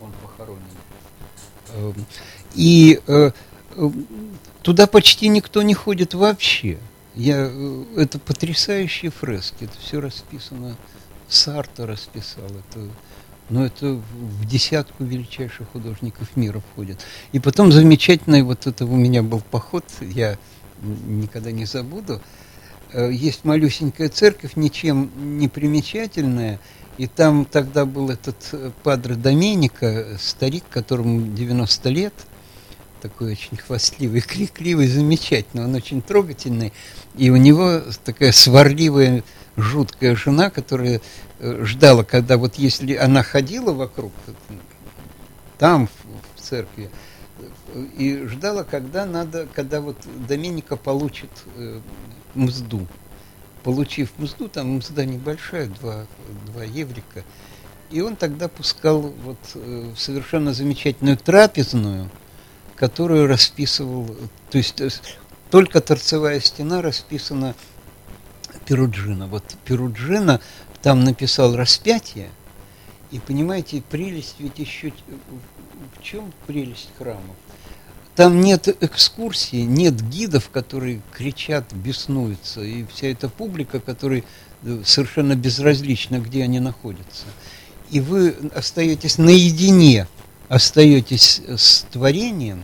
Он 0.02 0.12
похоронен. 0.22 0.62
Эм, 1.74 2.06
И 2.56 3.00
э, 3.08 3.32
э, 3.76 3.90
туда 4.62 4.88
почти 4.88 5.28
никто 5.28 5.62
не 5.62 5.74
ходит 5.74 6.14
вообще. 6.14 6.80
Я, 7.16 7.50
э, 7.50 7.84
это 7.98 8.20
потрясающие 8.20 9.12
фрески, 9.12 9.66
это 9.66 9.78
все 9.80 10.02
расписано. 10.02 10.76
Сарто 11.30 11.86
расписал 11.88 12.46
это. 12.46 12.90
Но 13.50 13.66
это 13.66 13.86
в 13.94 14.46
десятку 14.46 15.04
величайших 15.04 15.70
художников 15.72 16.36
мира 16.36 16.62
входит. 16.72 17.00
И 17.32 17.40
потом 17.40 17.72
замечательный, 17.72 18.44
вот 18.44 18.66
это 18.66 18.86
у 18.86 18.96
меня 18.96 19.24
был 19.24 19.42
поход, 19.42 19.86
я 20.02 20.38
никогда 20.82 21.52
не 21.52 21.66
забуду. 21.66 22.22
Есть 22.94 23.44
малюсенькая 23.44 24.10
церковь, 24.10 24.56
ничем 24.56 25.12
не 25.38 25.48
примечательная, 25.50 26.60
и 27.02 27.08
там 27.08 27.46
тогда 27.46 27.86
был 27.88 28.12
этот 28.12 28.36
э, 28.52 28.70
падре 28.84 29.16
Доменика, 29.16 29.88
э, 29.88 30.18
старик, 30.20 30.64
которому 30.70 31.34
90 31.34 31.90
лет, 31.90 32.14
такой 33.02 33.32
очень 33.32 33.58
хвастливый, 33.58 34.22
крикливый, 34.22 34.86
замечательный, 34.86 35.66
он 35.66 35.74
очень 35.74 36.04
трогательный, 36.04 36.72
и 37.18 37.32
у 37.32 37.38
него 37.38 37.82
такая 38.04 38.32
сварливая, 38.32 39.24
жуткая 39.58 40.16
жена, 40.16 40.52
которая 40.52 41.02
э, 41.40 41.66
ждала, 41.66 42.04
когда 42.04 42.38
вот 42.38 42.60
если 42.60 42.94
она 42.94 43.24
ходила 43.24 43.74
вокруг, 43.74 44.12
там, 45.58 45.90
в 46.36 46.40
церкви, 46.40 46.92
и 47.98 48.28
ждала, 48.28 48.64
когда 48.64 49.08
надо, 49.08 49.48
когда 49.56 49.82
вот 49.82 49.98
Доминика 50.28 50.76
получит 50.76 51.32
мзду. 52.36 52.86
Получив 53.64 54.10
мзду, 54.18 54.48
там 54.48 54.78
мзда 54.78 55.06
небольшая, 55.06 55.68
2, 55.68 56.06
2 56.54 56.64
еврика, 56.64 57.24
и 57.92 58.02
он 58.02 58.16
тогда 58.16 58.48
пускал 58.48 59.02
вот 59.02 59.38
э, 59.56 59.94
совершенно 59.98 60.54
замечательную 60.54 61.18
трапезную, 61.18 62.10
которую 62.76 63.28
расписывал, 63.28 64.08
то 64.50 64.58
есть 64.58 64.80
э, 64.82 64.90
только 65.52 65.82
торцевая 65.82 66.40
стена 66.40 66.82
расписана 66.82 67.54
Перуджина. 68.66 69.28
Вот 69.28 69.44
Перуджина 69.66 70.40
там 70.82 71.04
написал 71.04 71.56
распятие, 71.56 72.30
и 73.12 73.20
понимаете, 73.20 73.84
прелесть 73.90 74.36
ведь 74.40 74.58
еще 74.58 74.94
в 75.98 76.02
чем 76.02 76.32
прелесть 76.48 76.90
храмов? 76.98 77.36
Там 78.22 78.40
нет 78.40 78.68
экскурсии, 78.84 79.64
нет 79.64 80.00
гидов, 80.00 80.52
которые 80.52 81.02
кричат, 81.12 81.74
беснуются, 81.74 82.62
и 82.62 82.86
вся 82.86 83.08
эта 83.08 83.30
публика, 83.30 83.80
которая 83.80 84.24
э, 84.62 84.84
совершенно 84.86 85.36
безразлична, 85.36 86.20
где 86.20 86.44
они 86.44 86.60
находятся. 86.60 87.26
И 87.90 88.00
вы 88.00 88.36
остаетесь 88.54 89.18
наедине, 89.18 90.06
остаетесь 90.50 91.42
с 91.48 91.88
творением, 91.92 92.64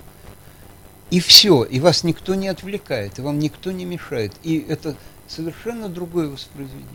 и 1.10 1.20
все, 1.20 1.64
и 1.64 1.80
вас 1.80 2.04
никто 2.04 2.36
не 2.36 2.50
отвлекает, 2.50 3.18
и 3.18 3.24
вам 3.24 3.40
никто 3.40 3.72
не 3.72 3.86
мешает. 3.86 4.34
И 4.44 4.64
это 4.70 4.96
совершенно 5.28 5.90
другое 5.90 6.28
воспроизведение, 6.28 6.86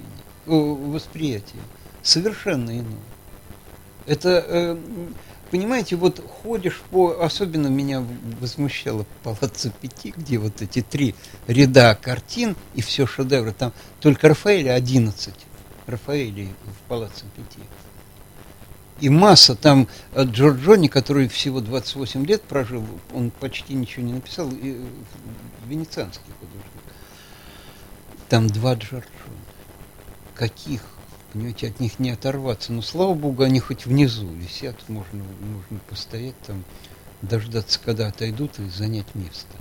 восприятие, 0.47 1.63
совершенно 2.05 2.71
иное. 2.79 3.03
Это 4.07 4.45
э, 4.47 4.77
понимаете, 5.53 5.97
вот 5.97 6.19
ходишь 6.43 6.81
по... 6.91 7.23
Особенно 7.23 7.69
меня 7.69 8.03
возмущало 8.41 9.05
Палаццо 9.23 9.71
Пяти, 9.71 10.15
где 10.17 10.39
вот 10.39 10.63
эти 10.63 10.81
три 10.81 11.15
ряда 11.47 11.95
картин 11.95 12.57
и 12.75 12.81
все 12.81 13.07
шедевры. 13.07 13.53
Там 13.53 13.75
только 14.01 14.31
Рафаэля 14.31 14.73
11. 14.73 15.35
Рафаэля 15.87 16.49
в 16.65 16.89
Палаццо 16.89 17.27
Пяти. 17.37 17.61
И 19.01 19.11
масса 19.11 19.55
там 19.55 19.89
э, 20.13 20.25
Джорджони, 20.25 20.89
который 20.89 21.29
всего 21.29 21.61
28 21.61 22.25
лет 22.25 22.41
прожил, 22.43 22.87
он 23.13 23.31
почти 23.31 23.75
ничего 23.75 24.07
не 24.07 24.15
написал, 24.15 24.49
и 24.51 24.77
э, 24.77 24.87
венецианский 25.67 26.33
художник. 26.41 26.65
Там 28.31 28.47
два 28.47 28.75
Джорджони. 28.75 29.05
Каких? 30.35 30.83
Понимаете, 31.33 31.69
от 31.69 31.81
них 31.81 31.99
не 31.99 32.11
оторваться. 32.11 32.73
Но, 32.73 32.83
слава 32.83 33.15
богу, 33.15 33.43
они 33.43 33.61
хоть 33.61 33.87
внизу 33.87 34.29
висят, 34.29 34.77
можно, 34.89 35.25
можно 35.41 35.79
постоять 35.89 36.39
там, 36.47 36.65
дождаться, 37.23 37.81
когда 37.83 38.09
отойдут 38.09 38.59
и 38.59 38.69
занять 38.69 39.15
место. 39.15 39.57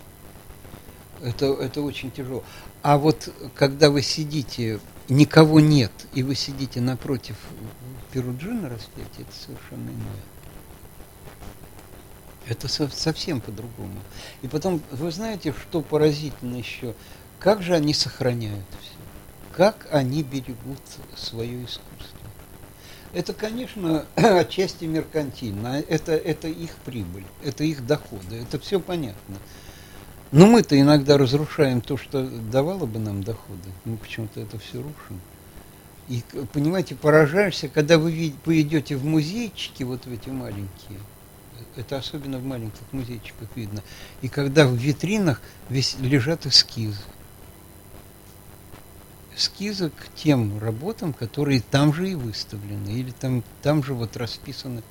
Это, 1.22 1.46
это 1.54 1.82
очень 1.82 2.12
тяжело. 2.12 2.44
А 2.82 2.98
вот 2.98 3.32
когда 3.56 3.90
вы 3.90 4.02
сидите, 4.02 4.80
никого 5.08 5.60
нет, 5.60 5.92
и 6.14 6.24
вы 6.24 6.36
сидите 6.36 6.82
напротив 6.82 7.36
Перуджина 8.12 8.70
распятия, 8.70 9.22
это 9.22 9.34
совершенно 9.34 9.90
иное. 9.90 10.24
Это 12.48 12.68
со, 12.68 12.90
совсем 12.90 13.40
по-другому. 13.40 14.02
И 14.42 14.48
потом, 14.48 14.82
вы 14.92 15.12
знаете, 15.12 15.54
что 15.54 15.82
поразительно 15.82 16.56
еще? 16.56 16.96
Как 17.40 17.62
же 17.62 17.76
они 17.76 17.94
сохраняют 17.94 18.66
все? 18.82 19.01
Как 19.56 19.88
они 19.92 20.24
берегут 20.24 20.80
свое 21.16 21.66
искусство. 21.66 22.20
Это, 23.14 23.34
конечно, 23.34 24.06
отчасти 24.16 24.86
меркантильно, 24.86 25.84
это, 25.88 26.14
это 26.14 26.48
их 26.48 26.72
прибыль, 26.86 27.26
это 27.44 27.64
их 27.64 27.86
доходы, 27.86 28.38
это 28.42 28.60
все 28.60 28.80
понятно. 28.80 29.36
Но 30.32 30.48
мы-то 30.48 30.80
иногда 30.80 31.18
разрушаем 31.18 31.82
то, 31.82 31.98
что 31.98 32.26
давало 32.26 32.86
бы 32.86 33.00
нам 33.00 33.22
доходы. 33.22 33.70
Мы 33.84 33.98
почему-то 33.98 34.40
это 34.40 34.58
все 34.60 34.78
рушим. 34.78 35.20
И, 36.08 36.24
понимаете, 36.54 36.96
поражаешься, 36.96 37.68
когда 37.68 37.98
вы, 37.98 38.34
вы 38.46 38.62
идете 38.62 38.96
в 38.96 39.04
музейчики, 39.04 39.84
вот 39.84 40.06
в 40.06 40.12
эти 40.12 40.30
маленькие, 40.30 41.00
это 41.76 41.98
особенно 41.98 42.38
в 42.38 42.46
маленьких 42.46 42.82
музейчиках 42.92 43.50
видно, 43.56 43.82
и 44.22 44.30
когда 44.30 44.68
в 44.68 44.74
витринах 44.74 45.42
весь, 45.70 45.98
лежат 46.00 46.46
эскизы 46.46 47.02
эскизы 49.42 49.90
к 49.90 50.14
тем 50.16 50.60
работам, 50.60 51.14
которые 51.14 51.62
там 51.62 51.94
же 51.94 52.12
и 52.12 52.16
выставлены, 52.16 52.90
или 52.90 53.12
там, 53.12 53.44
там 53.64 53.84
же 53.84 53.96
вот 53.96 54.16
расписаны 54.16 54.84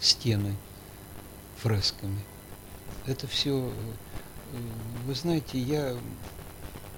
стены 0.00 0.56
фресками. 1.58 2.20
Это 3.06 3.26
все, 3.26 3.70
э, 4.52 4.56
вы 5.06 5.14
знаете, 5.14 5.58
я, 5.58 5.94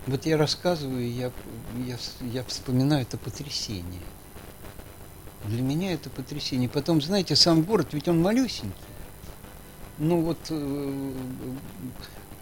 вот 0.06 0.24
я 0.24 0.36
рассказываю, 0.36 1.12
я, 1.12 1.32
я, 1.84 1.98
я 2.20 2.44
вспоминаю 2.44 3.02
это 3.02 3.18
потрясение. 3.18 4.02
Для 5.46 5.62
меня 5.62 5.92
это 5.92 6.10
потрясение. 6.10 6.68
Потом, 6.68 7.00
знаете, 7.00 7.34
сам 7.34 7.62
город, 7.62 7.88
ведь 7.92 8.06
он 8.06 8.22
малюсенький. 8.22 8.74
Ну 9.98 10.20
вот 10.20 10.38
э, 10.50 11.12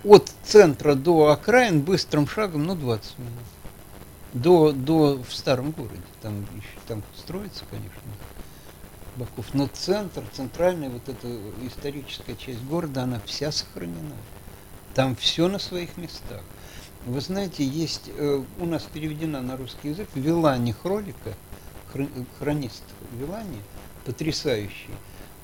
от 0.05 0.31
центра 0.45 0.95
до 0.95 1.29
окраин 1.29 1.81
быстрым 1.81 2.29
шагом, 2.29 2.65
ну, 2.65 2.75
20 2.75 3.19
минут 3.19 3.33
до, 4.41 4.73
до 4.73 5.23
в 5.23 5.35
старом 5.35 5.71
городе. 5.73 6.03
Там 6.23 6.41
еще 6.55 6.79
там 6.87 7.03
строится, 7.17 7.65
конечно, 7.71 8.01
Баков. 9.17 9.53
Но 9.53 9.67
центр, 9.67 10.23
центральная 10.33 10.91
вот 10.91 11.09
эта 11.09 11.29
историческая 11.67 12.37
часть 12.37 12.63
города, 12.63 13.03
она 13.03 13.21
вся 13.27 13.51
сохранена. 13.51 14.17
Там 14.95 15.17
все 15.17 15.49
на 15.49 15.59
своих 15.59 15.97
местах. 15.97 16.43
Вы 17.07 17.21
знаете, 17.21 17.65
есть 17.65 18.11
э, 18.17 18.43
у 18.59 18.67
нас 18.67 18.83
переведена 18.83 19.41
на 19.41 19.57
русский 19.57 19.89
язык 19.89 20.09
Вилани 20.15 20.73
Хролика, 20.73 21.35
хронист 22.39 22.83
Вилани, 23.13 23.61
потрясающий. 24.05 24.91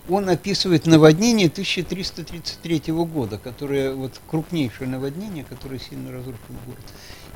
Он 0.08 0.28
описывает 0.28 0.86
наводнение 0.86 1.46
1333 1.46 2.92
года, 2.92 3.38
которое 3.38 3.94
вот 3.94 4.20
крупнейшее 4.28 4.88
наводнение, 4.88 5.44
которое 5.44 5.78
сильно 5.78 6.12
разрушило 6.12 6.56
город. 6.66 6.84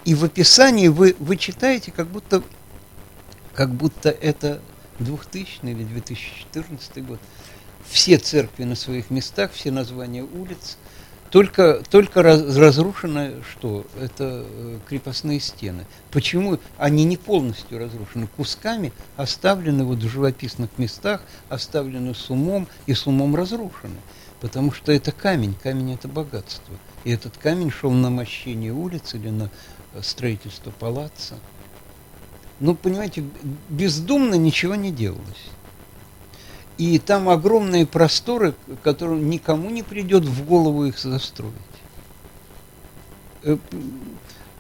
И 0.08 0.14
в 0.14 0.24
описании 0.24 0.88
вы, 0.88 1.14
вы 1.18 1.36
читаете, 1.36 1.92
как 1.92 2.06
будто, 2.06 2.42
как 3.52 3.68
будто 3.68 4.08
это 4.08 4.62
2000 5.00 5.58
или 5.64 5.84
2014 5.84 7.06
год. 7.06 7.20
Все 7.86 8.16
церкви 8.16 8.64
на 8.64 8.74
своих 8.74 9.10
местах, 9.10 9.52
все 9.52 9.70
названия 9.70 10.22
улиц, 10.22 10.78
только, 11.28 11.82
только 11.90 12.22
раз, 12.22 12.56
разрушено 12.56 13.42
что? 13.50 13.84
Это 14.00 14.46
э, 14.48 14.78
крепостные 14.88 15.40
стены. 15.40 15.84
Почему 16.10 16.58
они 16.78 17.04
не 17.04 17.18
полностью 17.18 17.78
разрушены? 17.78 18.28
Кусками 18.34 18.94
оставлены 19.18 19.84
вот 19.84 19.98
в 19.98 20.08
живописных 20.08 20.70
местах, 20.78 21.20
оставлены 21.50 22.14
с 22.14 22.30
умом 22.30 22.66
и 22.86 22.94
с 22.94 23.06
умом 23.06 23.36
разрушены. 23.36 23.98
Потому 24.40 24.72
что 24.72 24.90
это 24.90 25.12
камень, 25.12 25.54
камень 25.62 25.92
это 25.92 26.08
богатство. 26.08 26.74
И 27.04 27.10
этот 27.10 27.36
камень 27.36 27.70
шел 27.70 27.90
на 27.90 28.08
мощение 28.08 28.72
улиц 28.72 29.14
или 29.14 29.28
на 29.28 29.50
строительство 30.02 30.70
палаца. 30.70 31.38
Ну, 32.60 32.74
понимаете, 32.74 33.24
бездумно 33.68 34.34
ничего 34.34 34.74
не 34.74 34.90
делалось. 34.90 35.50
И 36.76 36.98
там 36.98 37.28
огромные 37.28 37.86
просторы, 37.86 38.54
которым 38.82 39.28
никому 39.30 39.70
не 39.70 39.82
придет 39.82 40.24
в 40.24 40.44
голову 40.44 40.84
их 40.84 40.98
застроить. 40.98 41.54
Э, 43.42 43.56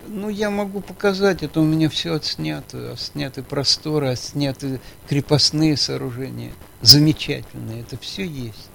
ну, 0.08 0.28
я 0.28 0.50
могу 0.50 0.80
показать, 0.80 1.42
это 1.42 1.60
у 1.60 1.64
меня 1.64 1.88
все 1.88 2.14
отснято. 2.14 2.96
Сняты 2.96 3.42
просторы, 3.42 4.08
отсняты 4.08 4.80
крепостные 5.08 5.76
сооружения. 5.76 6.52
Замечательные, 6.80 7.82
это 7.82 7.98
все 7.98 8.24
есть. 8.24 8.70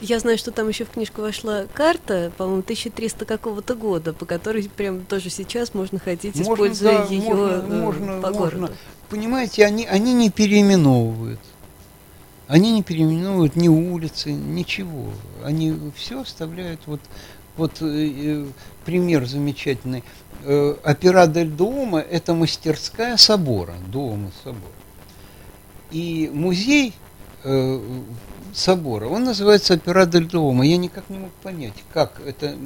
Я 0.00 0.18
знаю, 0.18 0.38
что 0.38 0.50
там 0.50 0.68
еще 0.68 0.84
в 0.84 0.90
книжку 0.90 1.20
вошла 1.20 1.66
карта, 1.74 2.32
по-моему, 2.38 2.60
1300 2.60 3.26
какого-то 3.26 3.74
года, 3.74 4.12
по 4.14 4.24
которой 4.24 4.68
прям 4.68 5.04
тоже 5.04 5.28
сейчас 5.28 5.74
можно 5.74 5.98
ходить, 5.98 6.36
можно, 6.36 6.52
используя 6.52 6.98
да, 6.98 7.04
ее 7.04 7.22
можно, 7.22 7.42
э, 7.42 7.80
можно, 7.80 8.06
по 8.06 8.30
можно. 8.30 8.38
городу. 8.38 8.72
Понимаете, 9.10 9.66
они, 9.66 9.86
они 9.86 10.14
не 10.14 10.30
переименовывают. 10.30 11.40
Они 12.48 12.72
не 12.72 12.82
переименовывают 12.82 13.56
ни 13.56 13.68
улицы, 13.68 14.32
ничего. 14.32 15.10
Они 15.44 15.92
все 15.94 16.22
оставляют 16.22 16.80
вот, 16.86 17.00
вот 17.56 17.82
э, 17.82 17.86
э 17.86 18.46
пример 18.84 19.26
замечательный. 19.26 20.02
Э, 20.44 20.76
Опера 20.82 21.26
дель 21.26 21.50
Дома– 21.50 22.00
это 22.10 22.34
мастерская 22.34 23.16
собора, 23.18 23.74
дома 23.88 24.30
собора. 24.42 24.72
И 25.90 26.30
музей 26.32 26.94
э, 27.44 27.80
собора. 28.56 29.06
Он 29.06 29.24
называется 29.24 29.74
«Опера 29.74 30.06
дель 30.06 30.26
Дома». 30.26 30.66
Я 30.66 30.76
никак 30.76 31.08
не 31.10 31.18
мог 31.18 31.30
понять, 31.42 31.74
как 31.92 32.20
это 32.24 32.56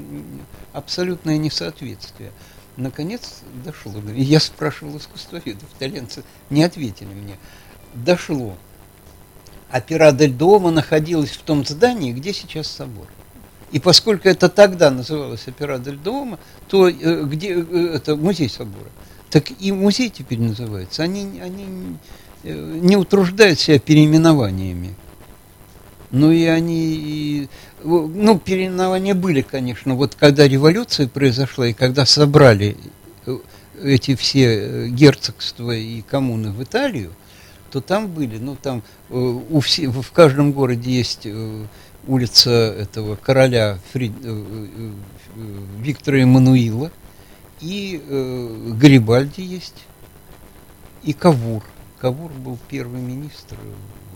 абсолютное 0.72 1.36
несоответствие. 1.38 2.32
Наконец 2.76 3.42
дошло. 3.64 3.92
Я 4.14 4.40
спрашивал 4.40 4.96
искусствоведов, 4.98 5.68
итальянцы 5.76 6.24
не 6.50 6.64
ответили 6.64 7.08
мне. 7.08 7.38
Дошло. 7.94 8.56
Опера 9.72 10.12
дель 10.12 10.32
Дома 10.32 10.70
находилась 10.70 11.30
в 11.30 11.42
том 11.42 11.64
здании, 11.64 12.12
где 12.12 12.32
сейчас 12.32 12.66
собор. 12.66 13.06
И 13.72 13.80
поскольку 13.80 14.28
это 14.28 14.48
тогда 14.48 14.90
называлось 14.90 15.48
Опера 15.48 15.78
дель 15.78 15.98
Дома, 15.98 16.38
то 16.68 16.88
э, 16.88 17.24
где 17.24 17.54
э, 17.54 17.94
это 17.94 18.14
музей 18.14 18.48
собора, 18.48 18.88
так 19.30 19.50
и 19.60 19.72
музей 19.72 20.10
теперь 20.10 20.40
называется. 20.40 21.02
Они, 21.02 21.40
они 21.40 21.96
э, 22.44 22.52
не 22.52 22.96
утруждают 22.96 23.58
себя 23.58 23.80
переименованиями. 23.80 24.94
Ну 26.14 26.30
и 26.30 26.44
они, 26.44 27.48
ну 27.82 28.38
переименования 28.38 29.14
были, 29.14 29.42
конечно, 29.42 29.94
вот 29.94 30.14
когда 30.14 30.48
революция 30.48 31.08
произошла 31.08 31.66
и 31.66 31.72
когда 31.72 32.06
собрали 32.06 32.76
эти 33.82 34.14
все 34.14 34.88
герцогства 34.88 35.72
и 35.72 36.02
коммуны 36.02 36.52
в 36.52 36.62
Италию, 36.62 37.12
то 37.70 37.80
там 37.80 38.08
были, 38.08 38.38
ну 38.38 38.56
там 38.56 38.82
у 39.10 39.60
все, 39.60 39.88
в 39.88 40.10
каждом 40.12 40.52
городе 40.52 40.90
есть 40.90 41.26
улица 42.06 42.50
этого 42.50 43.16
короля 43.16 43.78
Фрид, 43.92 44.12
Виктора 45.82 46.18
Эммануила– 46.22 46.90
и 47.64 48.02
э, 48.06 48.72
Гарибальди 48.78 49.40
есть, 49.40 49.86
и 51.02 51.12
Кавур. 51.12 51.64
Кавур 51.98 52.30
был 52.32 52.58
первый 52.68 53.00
министр, 53.00 53.56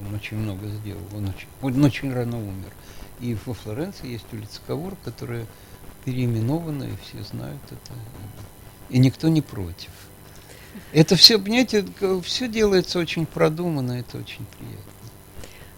он 0.07 0.15
очень 0.15 0.37
много 0.37 0.67
сделал, 0.69 1.03
он 1.15 1.29
очень, 1.29 1.49
он 1.63 1.85
очень 1.85 2.13
рано 2.13 2.39
умер. 2.39 2.73
И 3.21 3.37
во 3.47 3.55
Флоренции 3.55 4.13
есть 4.13 4.27
улица 4.33 4.61
Кавур, 4.67 4.95
которая 5.05 5.47
переименована, 6.05 6.85
и 6.85 6.93
все 7.05 7.23
знают 7.25 7.63
это. 7.67 7.93
И 8.91 8.99
никто 8.99 9.29
не 9.29 9.43
против. 9.43 9.91
Это 10.93 11.17
все, 11.17 11.39
понимаете, 11.39 11.85
все 12.23 12.49
делается 12.49 12.99
очень 12.99 13.27
продуманно, 13.27 13.93
это 13.93 14.19
очень 14.19 14.47
приятно. 14.57 14.93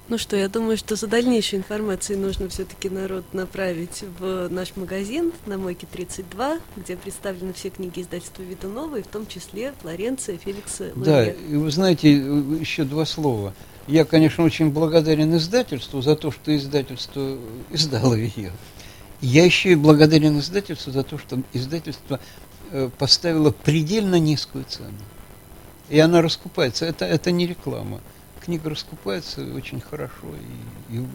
Ну 0.08 0.18
что, 0.18 0.36
я 0.36 0.48
думаю, 0.48 0.76
что 0.76 0.96
за 0.96 1.06
дальнейшей 1.06 1.60
информацией 1.60 2.18
нужно 2.18 2.48
все-таки 2.48 2.90
народ 2.90 3.32
направить 3.32 4.02
в 4.18 4.48
наш 4.48 4.74
магазин 4.74 5.32
на 5.46 5.56
Мойке 5.56 5.86
32, 5.86 6.58
где 6.76 6.96
представлены 6.96 7.52
все 7.52 7.70
книги 7.70 8.00
издательства 8.00 8.42
Вида 8.42 8.66
Новой, 8.66 9.02
в 9.02 9.06
том 9.06 9.28
числе 9.28 9.72
Флоренция, 9.80 10.36
Феликса 10.36 10.90
Луне. 10.96 11.04
Да, 11.04 11.30
и 11.30 11.54
вы 11.54 11.70
знаете, 11.70 12.12
еще 12.12 12.82
два 12.82 13.06
слова. 13.06 13.54
Я, 13.86 14.04
конечно, 14.04 14.44
очень 14.44 14.70
благодарен 14.70 15.36
издательству 15.36 16.00
за 16.02 16.16
то, 16.16 16.30
что 16.30 16.54
издательство 16.56 17.38
издало 17.70 18.14
ее. 18.14 18.52
Я 19.20 19.44
еще 19.44 19.72
и 19.72 19.74
благодарен 19.74 20.38
издательству 20.38 20.92
за 20.92 21.02
то, 21.02 21.18
что 21.18 21.42
издательство 21.52 22.20
э, 22.70 22.90
поставило 22.98 23.50
предельно 23.50 24.18
низкую 24.18 24.64
цену. 24.64 24.98
И 25.88 25.98
она 25.98 26.22
раскупается. 26.22 26.86
Это, 26.86 27.04
это 27.04 27.30
не 27.30 27.46
реклама 27.46 28.00
книга 28.40 28.70
раскупается 28.70 29.42
очень 29.54 29.80
хорошо, 29.80 30.26
и, 30.88 30.96
и 30.96 31.06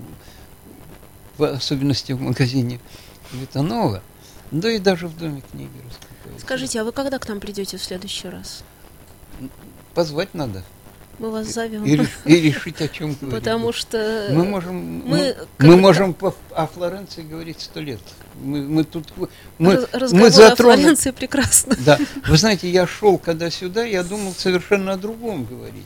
в 1.38 1.44
особенности 1.44 2.14
в 2.14 2.22
магазине 2.22 2.80
Витанова, 3.34 4.02
да 4.52 4.72
и 4.72 4.80
даже 4.80 5.08
в 5.08 5.18
доме 5.18 5.42
книги 5.52 5.74
раскупается. 5.86 6.46
Скажите, 6.46 6.82
а 6.82 6.84
вы 6.86 6.92
когда 6.92 7.20
к 7.20 7.28
нам 7.28 7.40
придете 7.40 7.78
в 7.78 7.84
следующий 7.84 8.30
раз? 8.30 8.64
Позвать 9.94 10.34
надо. 10.34 10.64
Мы 11.20 11.32
вас 11.32 11.48
зовем. 11.48 11.84
И, 11.86 11.98
и 12.26 12.42
решить, 12.42 12.82
о 12.82 12.88
чем 12.88 13.16
говорить. 13.16 13.40
Потому 13.40 13.72
что 13.72 14.28
мы 14.32 14.44
можем, 14.44 14.76
мы, 14.76 15.36
мы, 15.60 15.66
мы 15.68 15.78
можем 15.78 16.14
по, 16.14 16.36
о 16.52 16.68
Флоренции 16.68 17.22
говорить 17.22 17.62
сто 17.62 17.80
лет. 17.80 18.02
Мы, 18.42 18.62
мы 18.62 18.84
тут 18.84 19.14
мы, 19.58 19.88
Разговор 19.94 20.26
мы 20.26 20.30
затронули. 20.30 20.52
о 20.52 20.56
Флоренции 20.56 21.12
прекрасно. 21.12 21.76
Да, 21.80 21.98
вы 22.28 22.38
знаете, 22.38 22.70
я 22.70 22.86
шел 22.86 23.18
когда 23.18 23.50
сюда, 23.50 23.86
я 23.86 24.04
думал 24.04 24.34
совершенно 24.34 24.94
о 24.94 24.98
другом 24.98 25.46
говорить. 25.46 25.86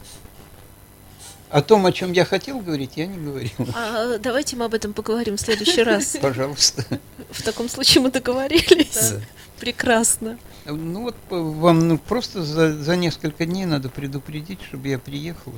О 1.49 1.61
том, 1.61 1.85
о 1.85 1.91
чем 1.91 2.11
я 2.11 2.25
хотел 2.25 2.59
говорить, 2.59 2.91
я 2.95 3.07
не 3.07 3.17
говорил. 3.17 3.51
А, 3.75 4.17
давайте 4.19 4.55
мы 4.55 4.65
об 4.65 4.73
этом 4.73 4.93
поговорим 4.93 5.37
в 5.37 5.41
следующий 5.41 5.81
раз. 5.83 6.17
Пожалуйста. 6.21 6.83
В 7.31 7.41
таком 7.41 7.69
случае 7.69 8.03
мы 8.03 8.11
договорились. 8.11 9.11
Да. 9.11 9.21
Прекрасно. 9.59 10.37
Ну 10.71 11.03
вот 11.03 11.15
вам 11.29 11.87
ну, 11.87 11.97
просто 11.97 12.43
за, 12.43 12.75
за 12.75 12.95
несколько 12.95 13.45
дней 13.45 13.65
надо 13.65 13.89
предупредить, 13.89 14.61
чтобы 14.61 14.87
я 14.89 14.99
приехал. 14.99 15.53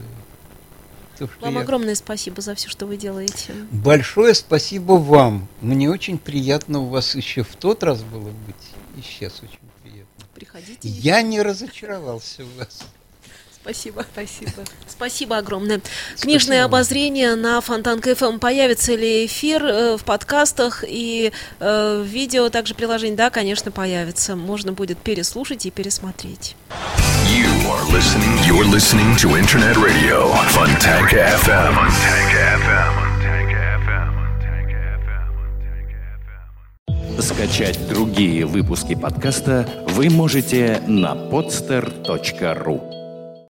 То, 1.17 1.29
вам 1.39 1.55
я... 1.55 1.61
огромное 1.61 1.95
спасибо 1.95 2.41
за 2.41 2.55
все, 2.55 2.69
что 2.69 2.85
вы 2.85 2.97
делаете. 2.97 3.53
Большое 3.71 4.33
спасибо 4.33 4.93
вам. 4.93 5.47
Мне 5.61 5.89
очень 5.89 6.17
приятно 6.17 6.79
у 6.79 6.85
вас 6.87 7.15
еще 7.15 7.43
в 7.43 7.55
тот 7.55 7.83
раз 7.83 8.01
было 8.01 8.29
быть. 8.29 8.55
И 8.97 9.01
сейчас 9.01 9.41
очень 9.43 9.59
приятно. 9.83 10.25
Приходите. 10.33 10.79
Я 10.81 11.21
не 11.21 11.41
разочаровался 11.41 12.43
в 12.43 12.57
вас. 12.57 12.83
Спасибо. 13.61 14.05
Спасибо. 14.13 14.51
Спасибо 14.87 15.37
огромное. 15.37 15.79
Спасибо. 15.79 16.21
Книжное 16.21 16.65
обозрение 16.65 17.35
на 17.35 17.61
Фонтан 17.61 18.01
КФМ. 18.01 18.39
Появится 18.39 18.95
ли 18.95 19.25
эфир 19.25 19.63
э, 19.63 19.97
в 19.97 20.03
подкастах 20.03 20.83
и 20.87 21.31
э, 21.59 22.03
видео, 22.05 22.49
также 22.49 22.73
приложение? 22.73 23.15
Да, 23.15 23.29
конечно, 23.29 23.71
появится. 23.71 24.35
Можно 24.35 24.73
будет 24.73 24.97
переслушать 24.97 25.65
и 25.65 25.71
пересмотреть. 25.71 26.55
You 27.27 27.47
are 27.69 27.85
listening, 27.91 28.37
you're 28.45 28.65
listening 28.65 29.15
to 29.17 29.37
Internet 29.37 29.77
Radio, 29.77 30.33
Fontanka 30.49 31.29
FM. 31.45 31.73
Fontanka 31.75 32.57
FM. 32.65 33.01
Скачать 37.21 37.87
другие 37.87 38.45
выпуски 38.45 38.95
подкаста 38.95 39.67
вы 39.89 40.09
можете 40.09 40.81
на 40.87 41.13
podster.ru 41.13 43.00